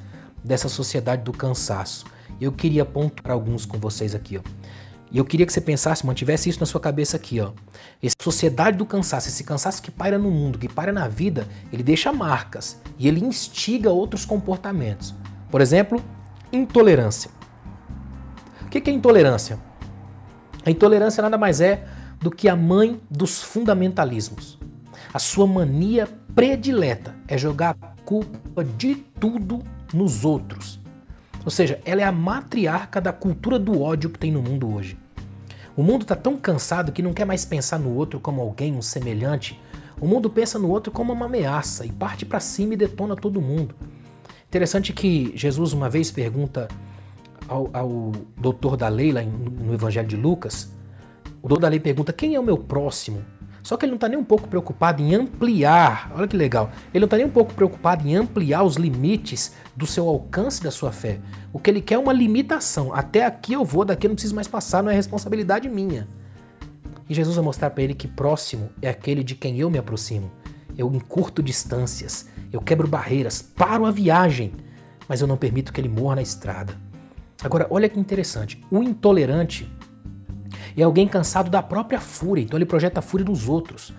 [0.45, 2.07] dessa sociedade do cansaço.
[2.41, 4.62] Eu queria pontuar alguns com vocês aqui, ó.
[5.13, 7.53] E eu queria que você pensasse, mantivesse isso na sua cabeça aqui, ó.
[8.03, 11.83] Essa sociedade do cansaço, esse cansaço que paira no mundo, que paira na vida, ele
[11.83, 15.15] deixa marcas e ele instiga outros comportamentos.
[15.51, 16.03] Por exemplo,
[16.51, 17.31] intolerância.
[18.63, 19.59] O que é intolerância?
[20.65, 21.87] A intolerância nada mais é
[22.19, 24.59] do que a mãe dos fundamentalismos.
[25.13, 30.81] A sua mania predileta é jogar a culpa de tudo nos outros.
[31.45, 35.02] Ou seja, ela é a matriarca da cultura do ódio que tem no mundo hoje.
[35.83, 38.81] O mundo está tão cansado que não quer mais pensar no outro como alguém, um
[38.81, 39.61] semelhante.
[40.01, 43.41] O mundo pensa no outro como uma ameaça e parte para cima e detona todo
[43.41, 43.75] mundo.
[44.47, 46.69] Interessante que Jesus uma vez pergunta
[47.49, 50.73] ao, ao doutor da lei, lá no Evangelho de Lucas,
[51.43, 53.25] o doutor da lei pergunta: quem é o meu próximo?
[53.63, 57.01] Só que ele não está nem um pouco preocupado em ampliar, olha que legal, ele
[57.01, 60.91] não está nem um pouco preocupado em ampliar os limites do seu alcance da sua
[60.91, 61.21] fé.
[61.53, 62.93] O que ele quer é uma limitação.
[62.93, 66.09] Até aqui eu vou, daqui eu não preciso mais passar, não é responsabilidade minha.
[67.09, 70.31] E Jesus vai mostrar para ele que próximo é aquele de quem eu me aproximo.
[70.77, 74.53] Eu encurto distâncias, eu quebro barreiras, paro a viagem,
[75.09, 76.75] mas eu não permito que ele morra na estrada.
[77.45, 78.65] Agora, olha que interessante.
[78.71, 79.71] O intolerante
[80.81, 83.93] é alguém cansado da própria fúria, então ele projeta a fúria nos outros.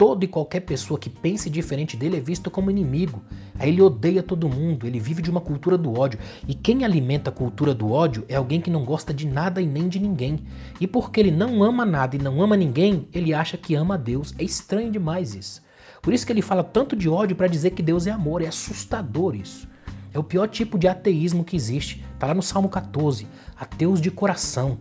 [0.00, 3.22] Toda e qualquer pessoa que pense diferente dele é visto como inimigo.
[3.58, 6.18] Aí ele odeia todo mundo, ele vive de uma cultura do ódio.
[6.48, 9.66] E quem alimenta a cultura do ódio é alguém que não gosta de nada e
[9.66, 10.38] nem de ninguém.
[10.80, 13.98] E porque ele não ama nada e não ama ninguém, ele acha que ama a
[13.98, 14.34] Deus.
[14.38, 15.60] É estranho demais isso.
[16.00, 18.40] Por isso que ele fala tanto de ódio para dizer que Deus é amor.
[18.40, 19.68] É assustador isso.
[20.14, 22.02] É o pior tipo de ateísmo que existe.
[22.14, 23.26] Está lá no Salmo 14.
[23.54, 24.78] Ateus de coração.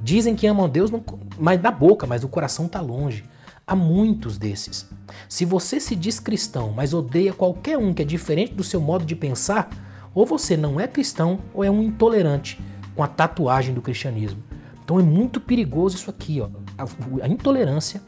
[0.00, 0.90] Dizem que amam Deus,
[1.38, 3.24] mas da boca, mas o coração está longe.
[3.66, 4.88] Há muitos desses.
[5.28, 9.04] Se você se diz cristão, mas odeia qualquer um que é diferente do seu modo
[9.04, 9.68] de pensar,
[10.14, 12.58] ou você não é cristão ou é um intolerante
[12.94, 14.42] com a tatuagem do cristianismo.
[14.82, 16.40] Então é muito perigoso isso aqui.
[16.40, 16.48] Ó.
[16.78, 16.86] A,
[17.24, 18.00] a intolerância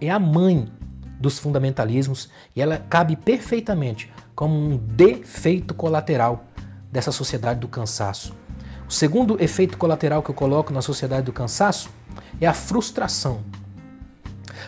[0.00, 0.68] é a mãe
[1.18, 6.44] dos fundamentalismos e ela cabe perfeitamente como um defeito colateral
[6.92, 8.32] dessa sociedade do cansaço.
[8.88, 11.90] O segundo efeito colateral que eu coloco na sociedade do cansaço
[12.40, 13.42] é a frustração.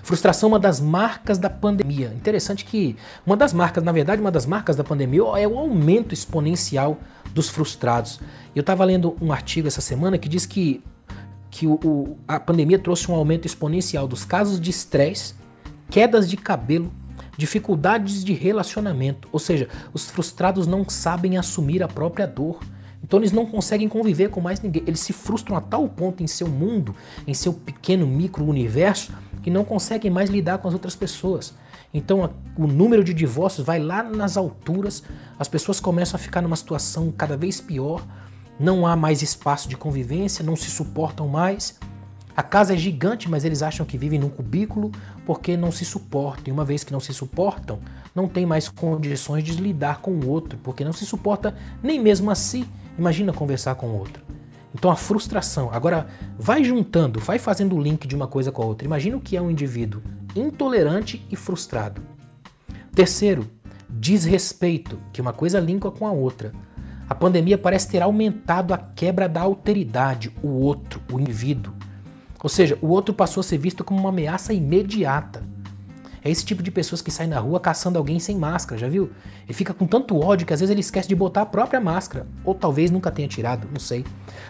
[0.03, 2.13] Frustração é uma das marcas da pandemia.
[2.15, 6.13] Interessante que uma das marcas, na verdade, uma das marcas da pandemia é o aumento
[6.13, 6.99] exponencial
[7.33, 8.21] dos frustrados.
[8.55, 10.83] Eu estava lendo um artigo essa semana que diz que,
[11.51, 15.35] que o, o, a pandemia trouxe um aumento exponencial dos casos de estresse,
[15.89, 16.93] quedas de cabelo,
[17.39, 19.29] dificuldades de relacionamento.
[19.33, 22.61] Ou seja, os frustrados não sabem assumir a própria dor.
[23.03, 24.83] Então eles não conseguem conviver com mais ninguém.
[24.87, 26.95] Eles se frustram a tal ponto em seu mundo,
[27.27, 31.55] em seu pequeno micro-universo, que não conseguem mais lidar com as outras pessoas.
[31.93, 35.03] Então o número de divórcios vai lá nas alturas,
[35.39, 38.07] as pessoas começam a ficar numa situação cada vez pior,
[38.59, 41.79] não há mais espaço de convivência, não se suportam mais.
[42.37, 44.93] A casa é gigante, mas eles acham que vivem num cubículo
[45.27, 46.45] porque não se suportam.
[46.47, 47.81] E uma vez que não se suportam,
[48.15, 52.31] não tem mais condições de lidar com o outro, porque não se suporta nem mesmo
[52.31, 52.67] a si.
[53.01, 54.23] Imagina conversar com outro.
[54.75, 55.71] Então a frustração.
[55.73, 56.07] Agora,
[56.39, 58.85] vai juntando, vai fazendo o link de uma coisa com a outra.
[58.85, 60.03] Imagina o que é um indivíduo
[60.37, 62.03] intolerante e frustrado.
[62.95, 63.51] Terceiro,
[63.89, 66.53] desrespeito, que uma coisa linka com a outra.
[67.09, 71.73] A pandemia parece ter aumentado a quebra da alteridade, o outro, o indivíduo.
[72.43, 75.43] Ou seja, o outro passou a ser visto como uma ameaça imediata.
[76.23, 79.11] É esse tipo de pessoas que saem na rua caçando alguém sem máscara, já viu?
[79.49, 82.27] E fica com tanto ódio que às vezes ele esquece de botar a própria máscara.
[82.45, 84.05] Ou talvez nunca tenha tirado, não sei.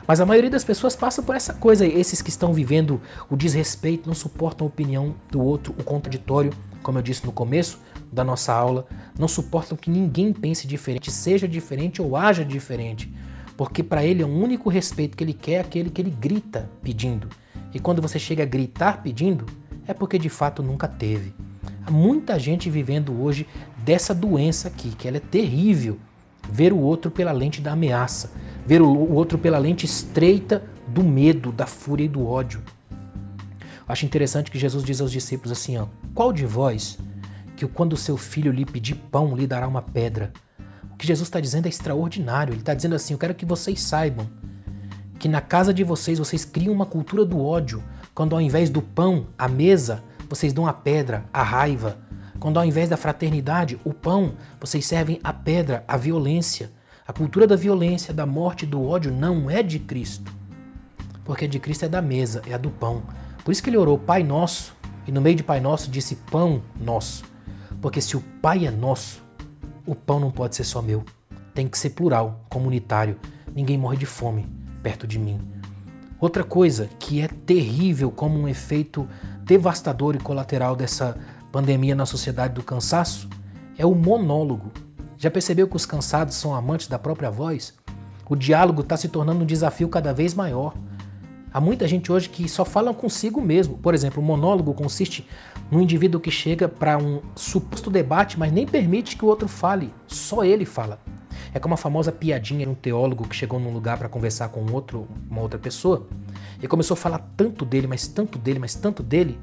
[0.06, 1.86] Mas a maioria das pessoas passa por essa coisa.
[1.86, 6.52] Esses que estão vivendo o desrespeito, não suportam a opinião do outro, o contraditório,
[6.82, 7.78] como eu disse no começo
[8.12, 13.14] da nossa aula, não suportam que ninguém pense diferente, seja diferente ou haja diferente.
[13.56, 16.68] Porque para ele é o único respeito que ele quer é aquele que ele grita
[16.82, 17.28] pedindo.
[17.72, 19.46] E quando você chega a gritar pedindo,
[19.86, 21.32] é porque de fato nunca teve.
[21.88, 23.46] Muita gente vivendo hoje
[23.78, 25.98] dessa doença aqui, que ela é terrível.
[26.52, 28.32] Ver o outro pela lente da ameaça,
[28.66, 32.60] ver o outro pela lente estreita do medo, da fúria e do ódio.
[33.86, 36.98] Acho interessante que Jesus diz aos discípulos assim: ó, qual de vós
[37.56, 40.32] que quando seu filho lhe pedir pão lhe dará uma pedra?
[40.92, 42.52] O que Jesus está dizendo é extraordinário.
[42.52, 44.26] Ele está dizendo assim: eu quero que vocês saibam
[45.20, 48.80] que na casa de vocês vocês criam uma cultura do ódio, quando ao invés do
[48.80, 51.98] pão, a mesa, vocês dão a pedra, a raiva.
[52.38, 56.70] Quando ao invés da fraternidade, o pão, vocês servem a pedra, a violência.
[57.04, 60.32] A cultura da violência, da morte, do ódio não é de Cristo.
[61.24, 63.02] Porque de Cristo é da mesa, é a do pão.
[63.44, 64.72] Por isso que ele orou Pai Nosso,
[65.04, 67.24] e no meio de Pai Nosso disse Pão Nosso.
[67.82, 69.20] Porque se o Pai é nosso,
[69.84, 71.04] o pão não pode ser só meu.
[71.52, 73.18] Tem que ser plural, comunitário.
[73.52, 74.46] Ninguém morre de fome
[74.80, 75.40] perto de mim.
[76.20, 79.08] Outra coisa que é terrível como um efeito
[79.50, 81.16] devastador e colateral dessa
[81.50, 83.28] pandemia na sociedade do cansaço
[83.76, 84.70] é o monólogo.
[85.18, 87.74] Já percebeu que os cansados são amantes da própria voz?
[88.28, 90.72] O diálogo está se tornando um desafio cada vez maior.
[91.52, 93.76] Há muita gente hoje que só fala consigo mesmo.
[93.76, 95.28] Por exemplo, o monólogo consiste
[95.68, 99.92] num indivíduo que chega para um suposto debate, mas nem permite que o outro fale,
[100.06, 101.00] só ele fala.
[101.52, 104.64] É como a famosa piadinha de um teólogo que chegou num lugar para conversar com
[104.72, 106.06] outro, uma outra pessoa
[106.62, 109.38] e começou a falar tanto dele, mas tanto dele, mas tanto dele,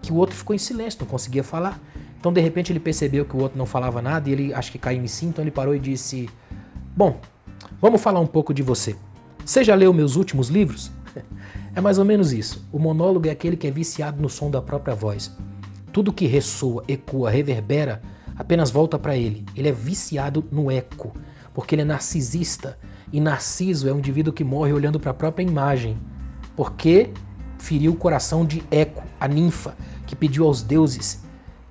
[0.00, 1.80] que o outro ficou em silêncio, não conseguia falar.
[2.18, 4.78] Então, de repente, ele percebeu que o outro não falava nada e ele acho que
[4.78, 6.28] caiu em si, então ele parou e disse:
[6.96, 7.20] Bom,
[7.80, 8.96] vamos falar um pouco de você.
[9.44, 10.90] Você já leu meus últimos livros?
[11.74, 12.66] É mais ou menos isso.
[12.72, 15.30] O monólogo é aquele que é viciado no som da própria voz.
[15.92, 18.02] Tudo que ressoa, ecoa, reverbera,
[18.36, 19.46] apenas volta para ele.
[19.54, 21.12] Ele é viciado no eco
[21.58, 22.78] porque ele é narcisista.
[23.12, 25.98] E Narciso é um indivíduo que morre olhando para a própria imagem,
[26.54, 27.10] porque
[27.58, 31.20] feriu o coração de Eco, a ninfa, que pediu aos deuses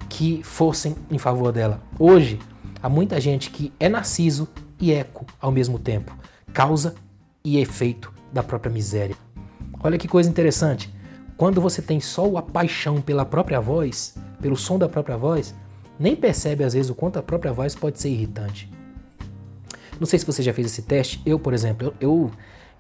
[0.09, 1.81] que fossem em favor dela.
[1.97, 2.37] Hoje,
[2.83, 6.13] há muita gente que é Narciso e Eco ao mesmo tempo,
[6.51, 6.93] causa
[7.41, 9.15] e efeito da própria miséria.
[9.79, 10.93] Olha que coisa interessante.
[11.37, 15.55] Quando você tem só a paixão pela própria voz, pelo som da própria voz,
[15.97, 18.69] nem percebe às vezes o quanto a própria voz pode ser irritante.
[19.99, 21.21] Não sei se você já fez esse teste.
[21.25, 22.31] Eu, por exemplo, eu,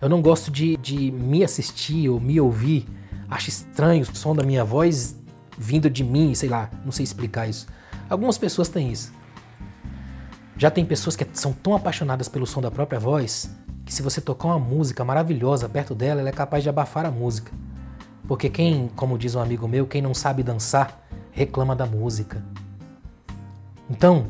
[0.01, 2.87] eu não gosto de, de me assistir ou me ouvir.
[3.29, 5.15] Acho estranho o som da minha voz
[5.57, 7.67] vindo de mim, sei lá, não sei explicar isso.
[8.09, 9.11] Algumas pessoas têm isso.
[10.55, 13.49] Já tem pessoas que são tão apaixonadas pelo som da própria voz
[13.85, 17.11] que se você tocar uma música maravilhosa perto dela, ela é capaz de abafar a
[17.11, 17.53] música.
[18.27, 22.43] Porque quem, como diz um amigo meu, quem não sabe dançar, reclama da música.
[23.89, 24.27] Então,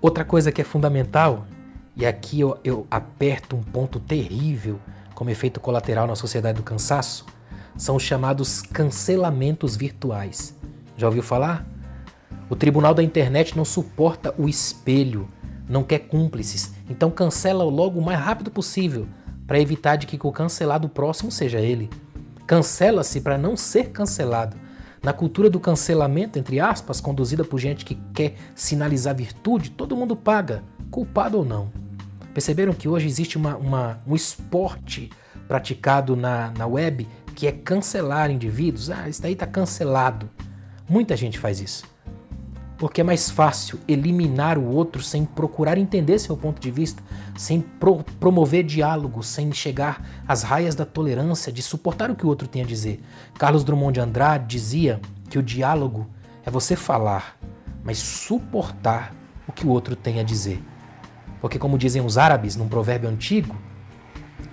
[0.00, 1.46] outra coisa que é fundamental
[1.96, 4.80] e aqui eu, eu aperto um ponto terrível
[5.14, 7.24] como efeito colateral na sociedade do cansaço,
[7.76, 10.54] são os chamados cancelamentos virtuais.
[10.96, 11.64] Já ouviu falar?
[12.50, 15.28] O tribunal da internet não suporta o espelho,
[15.68, 19.06] não quer cúmplices, então cancela logo o mais rápido possível
[19.46, 21.88] para evitar de que o cancelado próximo seja ele.
[22.46, 24.56] Cancela-se para não ser cancelado.
[25.02, 30.16] Na cultura do cancelamento, entre aspas, conduzida por gente que quer sinalizar virtude, todo mundo
[30.16, 31.83] paga, culpado ou não.
[32.34, 35.08] Perceberam que hoje existe uma, uma, um esporte
[35.46, 38.90] praticado na, na web que é cancelar indivíduos?
[38.90, 40.28] Ah, isso daí está cancelado.
[40.88, 41.84] Muita gente faz isso.
[42.76, 47.00] Porque é mais fácil eliminar o outro sem procurar entender seu ponto de vista,
[47.38, 52.28] sem pro promover diálogo, sem chegar às raias da tolerância, de suportar o que o
[52.28, 53.00] outro tem a dizer.
[53.38, 56.10] Carlos Drummond de Andrade dizia que o diálogo
[56.44, 57.38] é você falar,
[57.84, 59.14] mas suportar
[59.46, 60.60] o que o outro tem a dizer.
[61.44, 63.54] Porque, como dizem os árabes num provérbio antigo,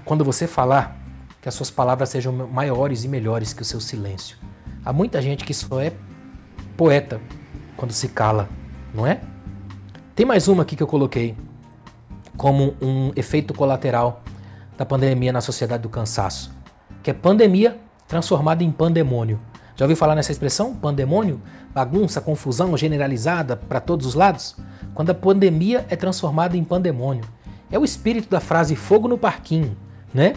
[0.04, 1.00] quando você falar,
[1.42, 4.36] que as suas palavras sejam maiores e melhores que o seu silêncio.
[4.84, 5.94] Há muita gente que só é
[6.76, 7.22] poeta
[7.78, 8.50] quando se cala,
[8.94, 9.22] não é?
[10.14, 11.34] Tem mais uma aqui que eu coloquei
[12.36, 14.22] como um efeito colateral
[14.78, 16.52] da pandemia na sociedade do cansaço,
[17.02, 19.40] que é pandemia transformada em pandemônio.
[19.78, 20.76] Já ouviu falar nessa expressão?
[20.76, 21.42] Pandemônio?
[21.74, 24.56] Bagunça, confusão generalizada para todos os lados?
[24.94, 27.24] quando a pandemia é transformada em pandemônio.
[27.72, 29.78] É o espírito da frase fogo no parquinho,
[30.14, 30.36] né?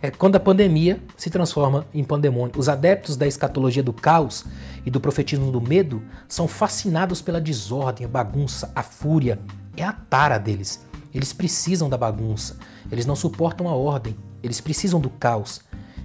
[0.00, 2.54] É quando a pandemia se transforma em pandemônio.
[2.56, 4.44] Os adeptos da escatologia do caos
[4.86, 9.40] e do profetismo do medo são fascinados pela desordem, a bagunça, a fúria.
[9.76, 10.86] É a tara deles.
[11.12, 12.56] Eles precisam da bagunça.
[12.92, 14.16] Eles não suportam a ordem.
[14.40, 15.62] Eles precisam do caos.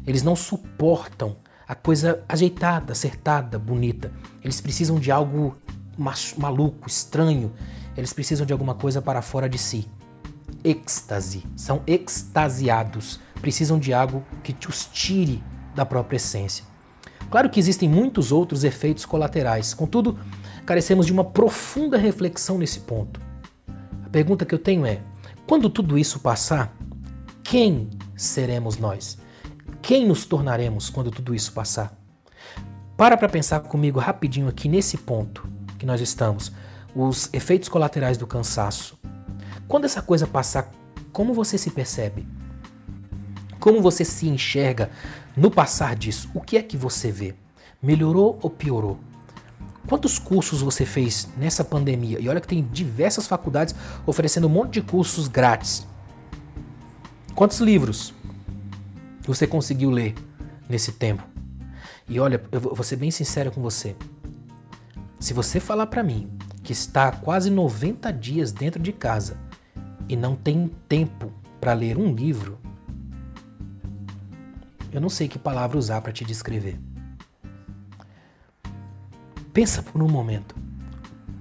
[0.07, 1.35] Eles não suportam
[1.67, 4.11] a coisa ajeitada, acertada, bonita.
[4.43, 5.55] Eles precisam de algo
[6.37, 7.51] maluco, estranho.
[7.95, 9.87] Eles precisam de alguma coisa para fora de si.
[10.63, 11.43] Êxtase.
[11.55, 15.43] São extasiados precisam de algo que te os tire
[15.75, 16.63] da própria essência.
[17.29, 20.17] Claro que existem muitos outros efeitos colaterais, contudo,
[20.65, 23.19] carecemos de uma profunda reflexão nesse ponto.
[24.05, 25.01] A pergunta que eu tenho é:
[25.45, 26.73] quando tudo isso passar,
[27.43, 29.17] quem seremos nós?
[29.83, 31.93] Quem nos tornaremos quando tudo isso passar?
[32.95, 35.45] Para para pensar comigo rapidinho aqui nesse ponto
[35.77, 36.53] que nós estamos,
[36.95, 38.97] os efeitos colaterais do cansaço.
[39.67, 40.71] Quando essa coisa passar,
[41.11, 42.25] como você se percebe?
[43.59, 44.89] Como você se enxerga
[45.35, 46.31] no passar disso?
[46.33, 47.35] O que é que você vê?
[47.81, 48.97] Melhorou ou piorou?
[49.85, 52.21] Quantos cursos você fez nessa pandemia?
[52.21, 53.75] E olha que tem diversas faculdades
[54.05, 55.85] oferecendo um monte de cursos grátis.
[57.35, 58.13] Quantos livros
[59.27, 60.15] você conseguiu ler
[60.67, 61.23] nesse tempo?
[62.07, 63.95] E olha, eu vou ser bem sincero com você.
[65.19, 66.29] Se você falar para mim
[66.61, 69.37] que está há quase 90 dias dentro de casa
[70.09, 72.59] e não tem tempo para ler um livro,
[74.91, 76.77] eu não sei que palavra usar para te descrever.
[79.53, 80.55] Pensa por um momento.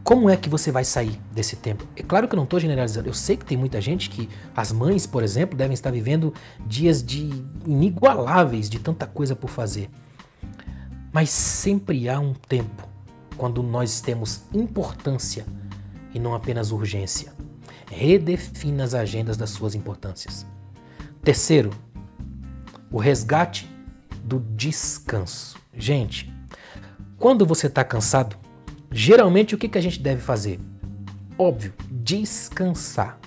[0.04, 1.86] Como é que você vai sair desse tempo?
[1.94, 3.08] É claro que eu não estou generalizando.
[3.08, 6.34] Eu sei que tem muita gente que, as mães, por exemplo, devem estar vivendo
[6.66, 7.30] dias de
[7.64, 9.88] inigualáveis, de tanta coisa por fazer.
[11.12, 12.88] Mas sempre há um tempo
[13.36, 15.46] quando nós temos importância
[16.12, 17.32] e não apenas urgência.
[17.88, 20.44] Redefina as agendas das suas importâncias.
[21.22, 21.70] Terceiro,
[22.90, 23.70] o resgate
[24.24, 25.58] do descanso.
[25.72, 26.32] Gente,
[27.18, 28.36] quando você está cansado,
[28.92, 30.60] geralmente o que, que a gente deve fazer?
[31.38, 33.18] Óbvio, descansar.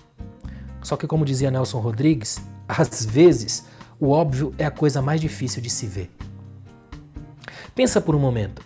[0.82, 3.66] Só que, como dizia Nelson Rodrigues, às vezes
[4.00, 6.12] o óbvio é a coisa mais difícil de se ver.
[7.74, 8.62] Pensa por um momento.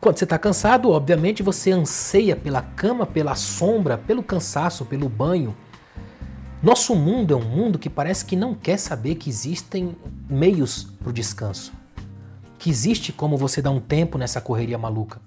[0.00, 5.56] Quando você está cansado, obviamente você anseia pela cama, pela sombra, pelo cansaço, pelo banho,
[6.62, 9.96] nosso mundo é um mundo que parece que não quer saber que existem
[10.28, 11.72] meios para o descanso.
[12.58, 15.20] Que existe como você dar um tempo nessa correria maluca.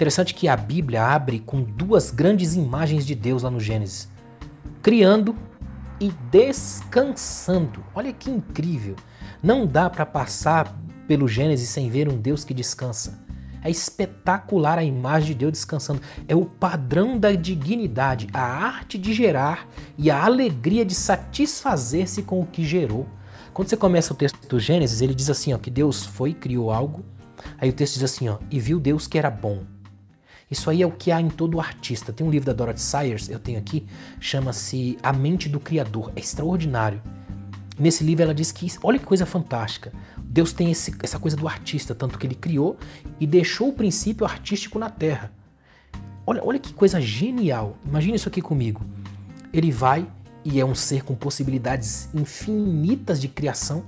[0.00, 4.08] Interessante que a Bíblia abre com duas grandes imagens de Deus lá no Gênesis:
[4.80, 5.36] criando
[6.00, 7.84] e descansando.
[7.94, 8.96] Olha que incrível!
[9.42, 10.74] Não dá para passar
[11.06, 13.22] pelo Gênesis sem ver um Deus que descansa.
[13.62, 16.00] É espetacular a imagem de Deus descansando.
[16.26, 22.40] É o padrão da dignidade, a arte de gerar e a alegria de satisfazer-se com
[22.40, 23.06] o que gerou.
[23.52, 26.70] Quando você começa o texto do Gênesis, ele diz assim, ó, que Deus foi, criou
[26.70, 27.04] algo.
[27.58, 29.62] Aí o texto diz assim, ó, e viu Deus que era bom.
[30.50, 32.12] Isso aí é o que há em todo artista.
[32.12, 33.86] Tem um livro da Dorothy Sayers, eu tenho aqui,
[34.18, 36.12] chama-se A Mente do Criador.
[36.16, 37.00] É extraordinário.
[37.78, 39.92] Nesse livro ela diz que, olha que coisa fantástica.
[40.18, 42.76] Deus tem esse, essa coisa do artista, tanto que ele criou
[43.18, 45.32] e deixou o princípio artístico na Terra.
[46.26, 47.76] Olha, olha que coisa genial.
[47.86, 48.84] Imagine isso aqui comigo.
[49.52, 50.06] Ele vai
[50.44, 53.84] e é um ser com possibilidades infinitas de criação.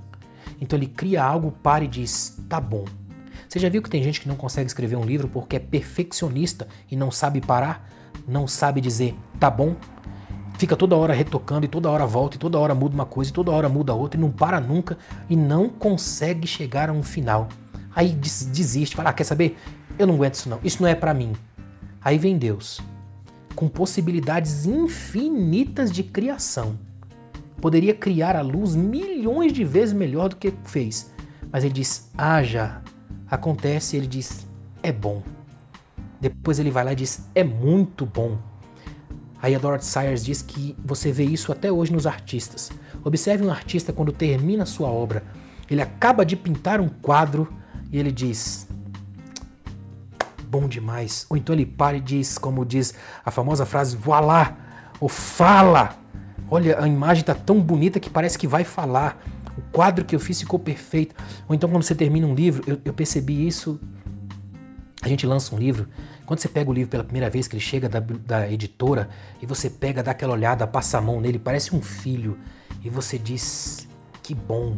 [0.59, 2.85] Então ele cria algo, para e diz: tá bom.
[3.53, 6.67] Você já viu que tem gente que não consegue escrever um livro porque é perfeccionista
[6.89, 7.87] e não sabe parar?
[8.27, 9.75] Não sabe dizer tá bom?
[10.57, 13.33] fica toda hora retocando e toda hora volta e toda hora muda uma coisa e
[13.33, 14.97] toda hora muda outra e não para nunca
[15.29, 17.47] e não consegue chegar a um final.
[17.95, 19.55] Aí desiste, fala, ah, quer saber?
[19.99, 21.33] Eu não aguento isso não, isso não é para mim.
[22.03, 22.81] Aí vem Deus,
[23.53, 26.75] com possibilidades infinitas de criação.
[27.61, 31.13] Poderia criar a luz milhões de vezes melhor do que fez.
[31.51, 32.81] Mas ele diz, haja.
[33.33, 34.47] Acontece, ele diz,
[34.83, 35.23] é bom.
[36.21, 38.37] Depois ele vai lá e diz, é muito bom.
[39.41, 42.71] Aí a Dorothy Sayers diz que você vê isso até hoje nos artistas.
[43.03, 45.23] Observe um artista quando termina sua obra.
[45.67, 47.51] Ele acaba de pintar um quadro
[47.91, 48.67] e ele diz:
[50.45, 51.25] Bom demais.
[51.27, 52.93] Ou então ele para e diz, como diz
[53.25, 54.55] a famosa frase, voilá,
[54.99, 55.97] ou fala.
[56.51, 59.17] Olha, a imagem está tão bonita que parece que vai falar.
[59.57, 61.15] O quadro que eu fiz ficou perfeito.
[61.47, 63.79] Ou então quando você termina um livro, eu, eu percebi isso.
[65.01, 65.87] A gente lança um livro
[66.25, 69.09] quando você pega o livro pela primeira vez, que ele chega da, da editora,
[69.41, 72.37] e você pega, dá aquela olhada, passa a mão nele, parece um filho,
[72.83, 73.87] e você diz:
[74.21, 74.77] que bom.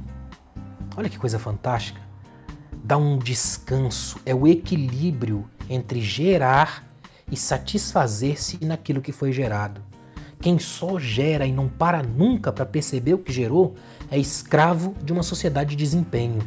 [0.98, 2.02] Olha que coisa fantástica.
[2.84, 6.84] Dá um descanso, é o equilíbrio entre gerar
[7.32, 9.82] e satisfazer-se naquilo que foi gerado.
[10.40, 13.76] Quem só gera e não para nunca para perceber o que gerou
[14.10, 16.40] é escravo de uma sociedade de desempenho.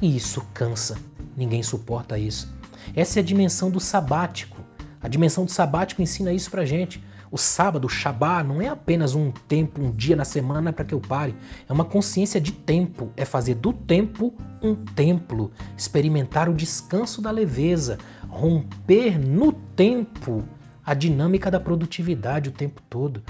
[0.00, 0.98] E isso cansa.
[1.36, 2.52] Ninguém suporta isso.
[2.94, 4.58] Essa é a dimensão do sabático.
[5.02, 7.02] A dimensão do sabático ensina isso pra gente.
[7.30, 10.94] O sábado, o Shabá, não é apenas um tempo, um dia na semana para que
[10.94, 11.34] eu pare.
[11.68, 13.10] É uma consciência de tempo.
[13.16, 15.50] É fazer do tempo um templo.
[15.76, 17.98] Experimentar o descanso da leveza.
[18.28, 20.44] Romper no tempo
[20.84, 23.22] a dinâmica da produtividade o tempo todo.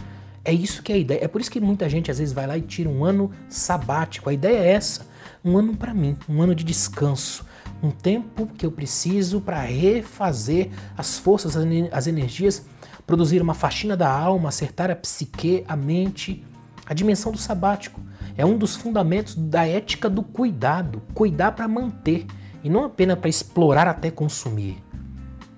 [0.47, 1.24] É isso que é a ideia.
[1.24, 4.30] É por isso que muita gente às vezes vai lá e tira um ano sabático.
[4.30, 5.05] A ideia é essa:
[5.44, 7.44] um ano para mim, um ano de descanso,
[7.82, 11.57] um tempo que eu preciso para refazer as forças,
[11.90, 12.64] as energias,
[13.05, 16.44] produzir uma faxina da alma, acertar a psique, a mente.
[16.86, 18.01] A dimensão do sabático
[18.36, 22.24] é um dos fundamentos da ética do cuidado, cuidar para manter
[22.62, 24.80] e não apenas para explorar até consumir.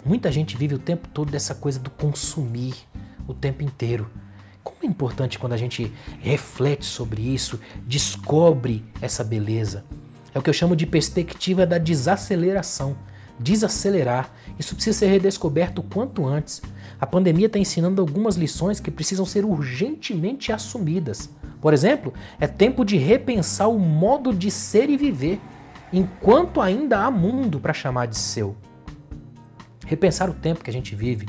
[0.02, 2.74] Muita gente vive o tempo todo dessa coisa do consumir
[3.26, 4.10] o tempo inteiro.
[4.82, 9.84] É importante quando a gente reflete sobre isso, descobre essa beleza.
[10.34, 12.96] É o que eu chamo de perspectiva da desaceleração.
[13.40, 14.32] Desacelerar.
[14.58, 16.62] Isso precisa ser redescoberto quanto antes.
[17.00, 21.30] A pandemia está ensinando algumas lições que precisam ser urgentemente assumidas.
[21.60, 25.40] Por exemplo, é tempo de repensar o modo de ser e viver,
[25.92, 28.56] enquanto ainda há mundo para chamar de seu.
[29.86, 31.26] Repensar o tempo que a gente vive,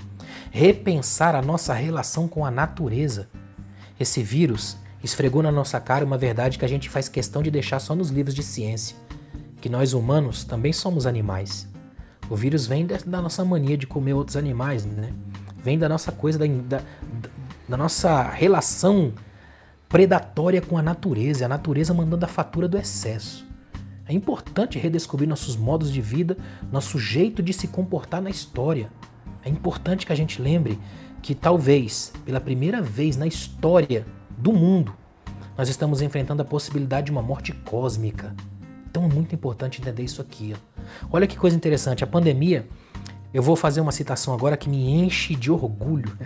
[0.52, 3.30] repensar a nossa relação com a natureza.
[4.00, 7.80] Esse vírus esfregou na nossa cara uma verdade que a gente faz questão de deixar
[7.80, 8.96] só nos livros de ciência:
[9.62, 11.68] que nós humanos também somos animais.
[12.30, 15.12] O vírus vem da nossa mania de comer outros animais, né?
[15.64, 16.82] Vem da nossa coisa, da, da,
[17.68, 19.14] da nossa relação
[19.90, 23.50] predatória com a natureza, a natureza mandando a fatura do excesso.
[24.08, 26.38] É importante redescobrir nossos modos de vida,
[26.72, 28.92] nosso jeito de se comportar na história.
[29.44, 30.80] É importante que a gente lembre
[31.22, 34.06] que talvez, pela primeira vez na história
[34.38, 34.94] do mundo,
[35.58, 38.36] nós estamos enfrentando a possibilidade de uma morte cósmica.
[38.90, 40.56] Então é muito importante entender isso aqui.
[40.56, 40.82] Ó.
[41.12, 42.68] Olha que coisa interessante, a pandemia,
[43.34, 46.18] eu vou fazer uma citação agora que me enche de orgulho.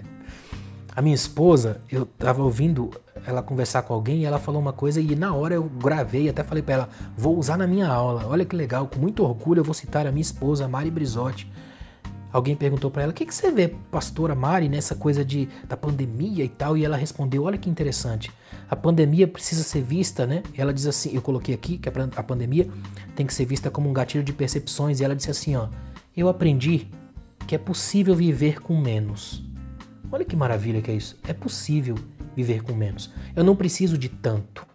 [0.95, 2.91] A minha esposa, eu estava ouvindo
[3.25, 6.43] ela conversar com alguém e ela falou uma coisa e na hora eu gravei, até
[6.43, 8.27] falei para ela, vou usar na minha aula.
[8.27, 11.49] Olha que legal, com muito orgulho eu vou citar a minha esposa, Mari Brizotti
[12.33, 15.77] Alguém perguntou para ela: "O que, que você vê, pastora Mari, nessa coisa de da
[15.77, 18.31] pandemia e tal?" E ela respondeu: "Olha que interessante.
[18.67, 20.41] A pandemia precisa ser vista, né?
[20.57, 22.67] Ela diz assim, eu coloquei aqui que a pandemia
[23.15, 25.69] tem que ser vista como um gatilho de percepções e ela disse assim, ó:
[26.17, 26.87] "Eu aprendi
[27.45, 29.43] que é possível viver com menos."
[30.11, 31.19] Olha que maravilha que é isso.
[31.27, 31.95] É possível
[32.35, 33.11] viver com menos.
[33.35, 34.65] Eu não preciso de tanto.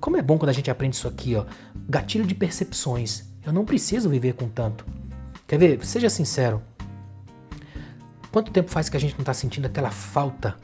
[0.00, 1.44] Como é bom quando a gente aprende isso aqui, ó.
[1.88, 3.24] Gatilho de percepções.
[3.44, 4.86] Eu não preciso viver com tanto.
[5.46, 5.84] Quer ver?
[5.84, 6.62] Seja sincero.
[8.32, 10.56] Quanto tempo faz que a gente não está sentindo aquela falta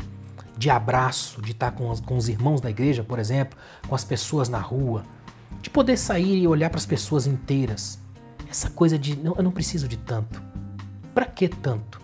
[0.58, 3.58] de abraço, de estar tá com os, com os irmãos da igreja, por exemplo,
[3.88, 5.04] com as pessoas na rua,
[5.60, 7.98] de poder sair e olhar para as pessoas inteiras?
[8.50, 10.42] Essa coisa de não, eu não preciso de tanto.
[11.14, 12.00] Para que tanto?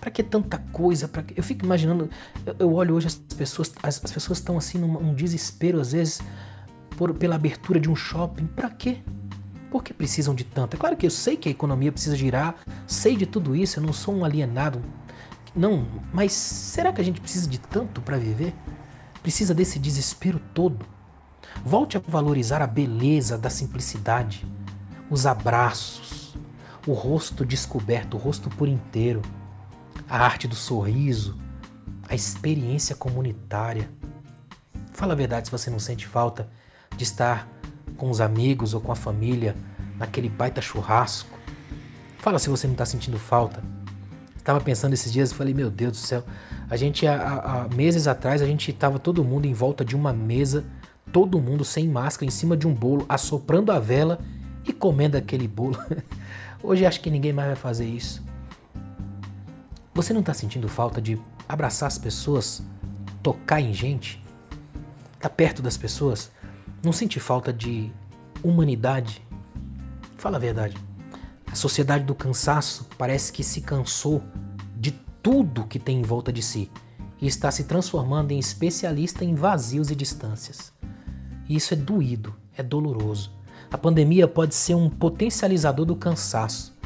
[0.00, 1.06] Para que tanta coisa?
[1.06, 1.38] Pra que...
[1.38, 2.08] Eu fico imaginando,
[2.46, 5.92] eu, eu, olho hoje as pessoas, as, as pessoas estão assim num um desespero às
[5.92, 6.20] vezes
[6.96, 8.46] por, pela abertura de um shopping.
[8.46, 9.02] Para quê?
[9.72, 10.76] Por que precisam de tanto?
[10.76, 12.56] É claro que eu sei que a economia precisa girar,
[12.86, 14.84] sei de tudo isso, eu não sou um alienado.
[15.56, 18.54] Não, mas será que a gente precisa de tanto para viver?
[19.22, 20.84] Precisa desse desespero todo?
[21.64, 24.46] Volte a valorizar a beleza da simplicidade,
[25.08, 26.36] os abraços,
[26.86, 29.22] o rosto descoberto, o rosto por inteiro,
[30.06, 31.38] a arte do sorriso,
[32.06, 33.88] a experiência comunitária.
[34.92, 36.50] Fala a verdade se você não sente falta
[36.94, 37.48] de estar
[37.96, 39.54] com os amigos ou com a família,
[39.98, 41.38] naquele baita churrasco.
[42.18, 43.62] Fala se você não está sentindo falta.
[44.36, 46.24] Estava pensando esses dias e falei, meu Deus do céu,
[46.68, 50.12] a gente há, há meses atrás a gente estava todo mundo em volta de uma
[50.12, 50.64] mesa,
[51.12, 54.18] todo mundo sem máscara, em cima de um bolo, assoprando a vela
[54.66, 55.78] e comendo aquele bolo.
[56.62, 58.22] Hoje acho que ninguém mais vai fazer isso.
[59.94, 62.62] Você não está sentindo falta de abraçar as pessoas,
[63.22, 64.22] tocar em gente,
[65.14, 66.30] estar tá perto das pessoas?
[66.82, 67.92] Não sente falta de
[68.42, 69.22] humanidade?
[70.16, 70.76] Fala a verdade.
[71.46, 74.20] A sociedade do cansaço parece que se cansou
[74.76, 74.90] de
[75.22, 76.68] tudo que tem em volta de si
[77.20, 80.72] e está se transformando em especialista em vazios e distâncias.
[81.48, 83.30] E isso é doído, é doloroso.
[83.70, 86.76] A pandemia pode ser um potencializador do cansaço,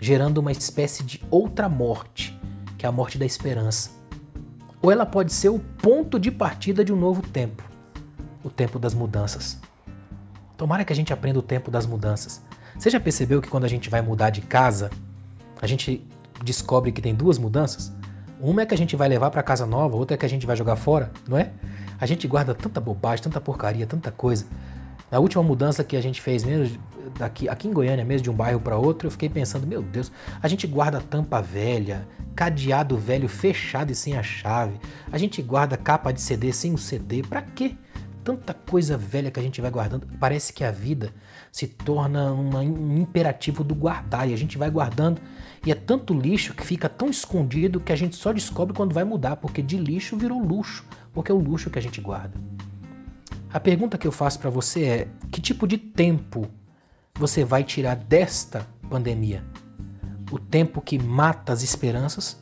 [0.00, 2.36] gerando uma espécie de outra morte,
[2.76, 3.90] que é a morte da esperança.
[4.82, 7.62] Ou ela pode ser o ponto de partida de um novo tempo,
[8.44, 9.58] o tempo das mudanças.
[10.56, 12.42] Tomara que a gente aprenda o tempo das mudanças.
[12.78, 14.90] Você já percebeu que quando a gente vai mudar de casa,
[15.60, 16.06] a gente
[16.44, 17.92] descobre que tem duas mudanças?
[18.40, 20.46] Uma é que a gente vai levar para casa nova, outra é que a gente
[20.46, 21.50] vai jogar fora, não é?
[21.98, 24.46] A gente guarda tanta bobagem, tanta porcaria, tanta coisa.
[25.10, 26.78] Na última mudança que a gente fez mesmo,
[27.18, 30.10] daqui, aqui em Goiânia mesmo, de um bairro para outro, eu fiquei pensando, meu Deus,
[30.42, 34.78] a gente guarda tampa velha, cadeado velho fechado e sem a chave.
[35.10, 37.22] A gente guarda capa de CD sem o CD.
[37.22, 37.76] Para quê?
[38.24, 40.06] Tanta coisa velha que a gente vai guardando.
[40.18, 41.12] Parece que a vida
[41.52, 45.20] se torna um imperativo do guardar e a gente vai guardando
[45.66, 49.04] e é tanto lixo que fica tão escondido que a gente só descobre quando vai
[49.04, 52.34] mudar, porque de lixo virou luxo, porque é o luxo que a gente guarda.
[53.52, 56.48] A pergunta que eu faço para você é: que tipo de tempo
[57.14, 59.44] você vai tirar desta pandemia?
[60.32, 62.40] O tempo que mata as esperanças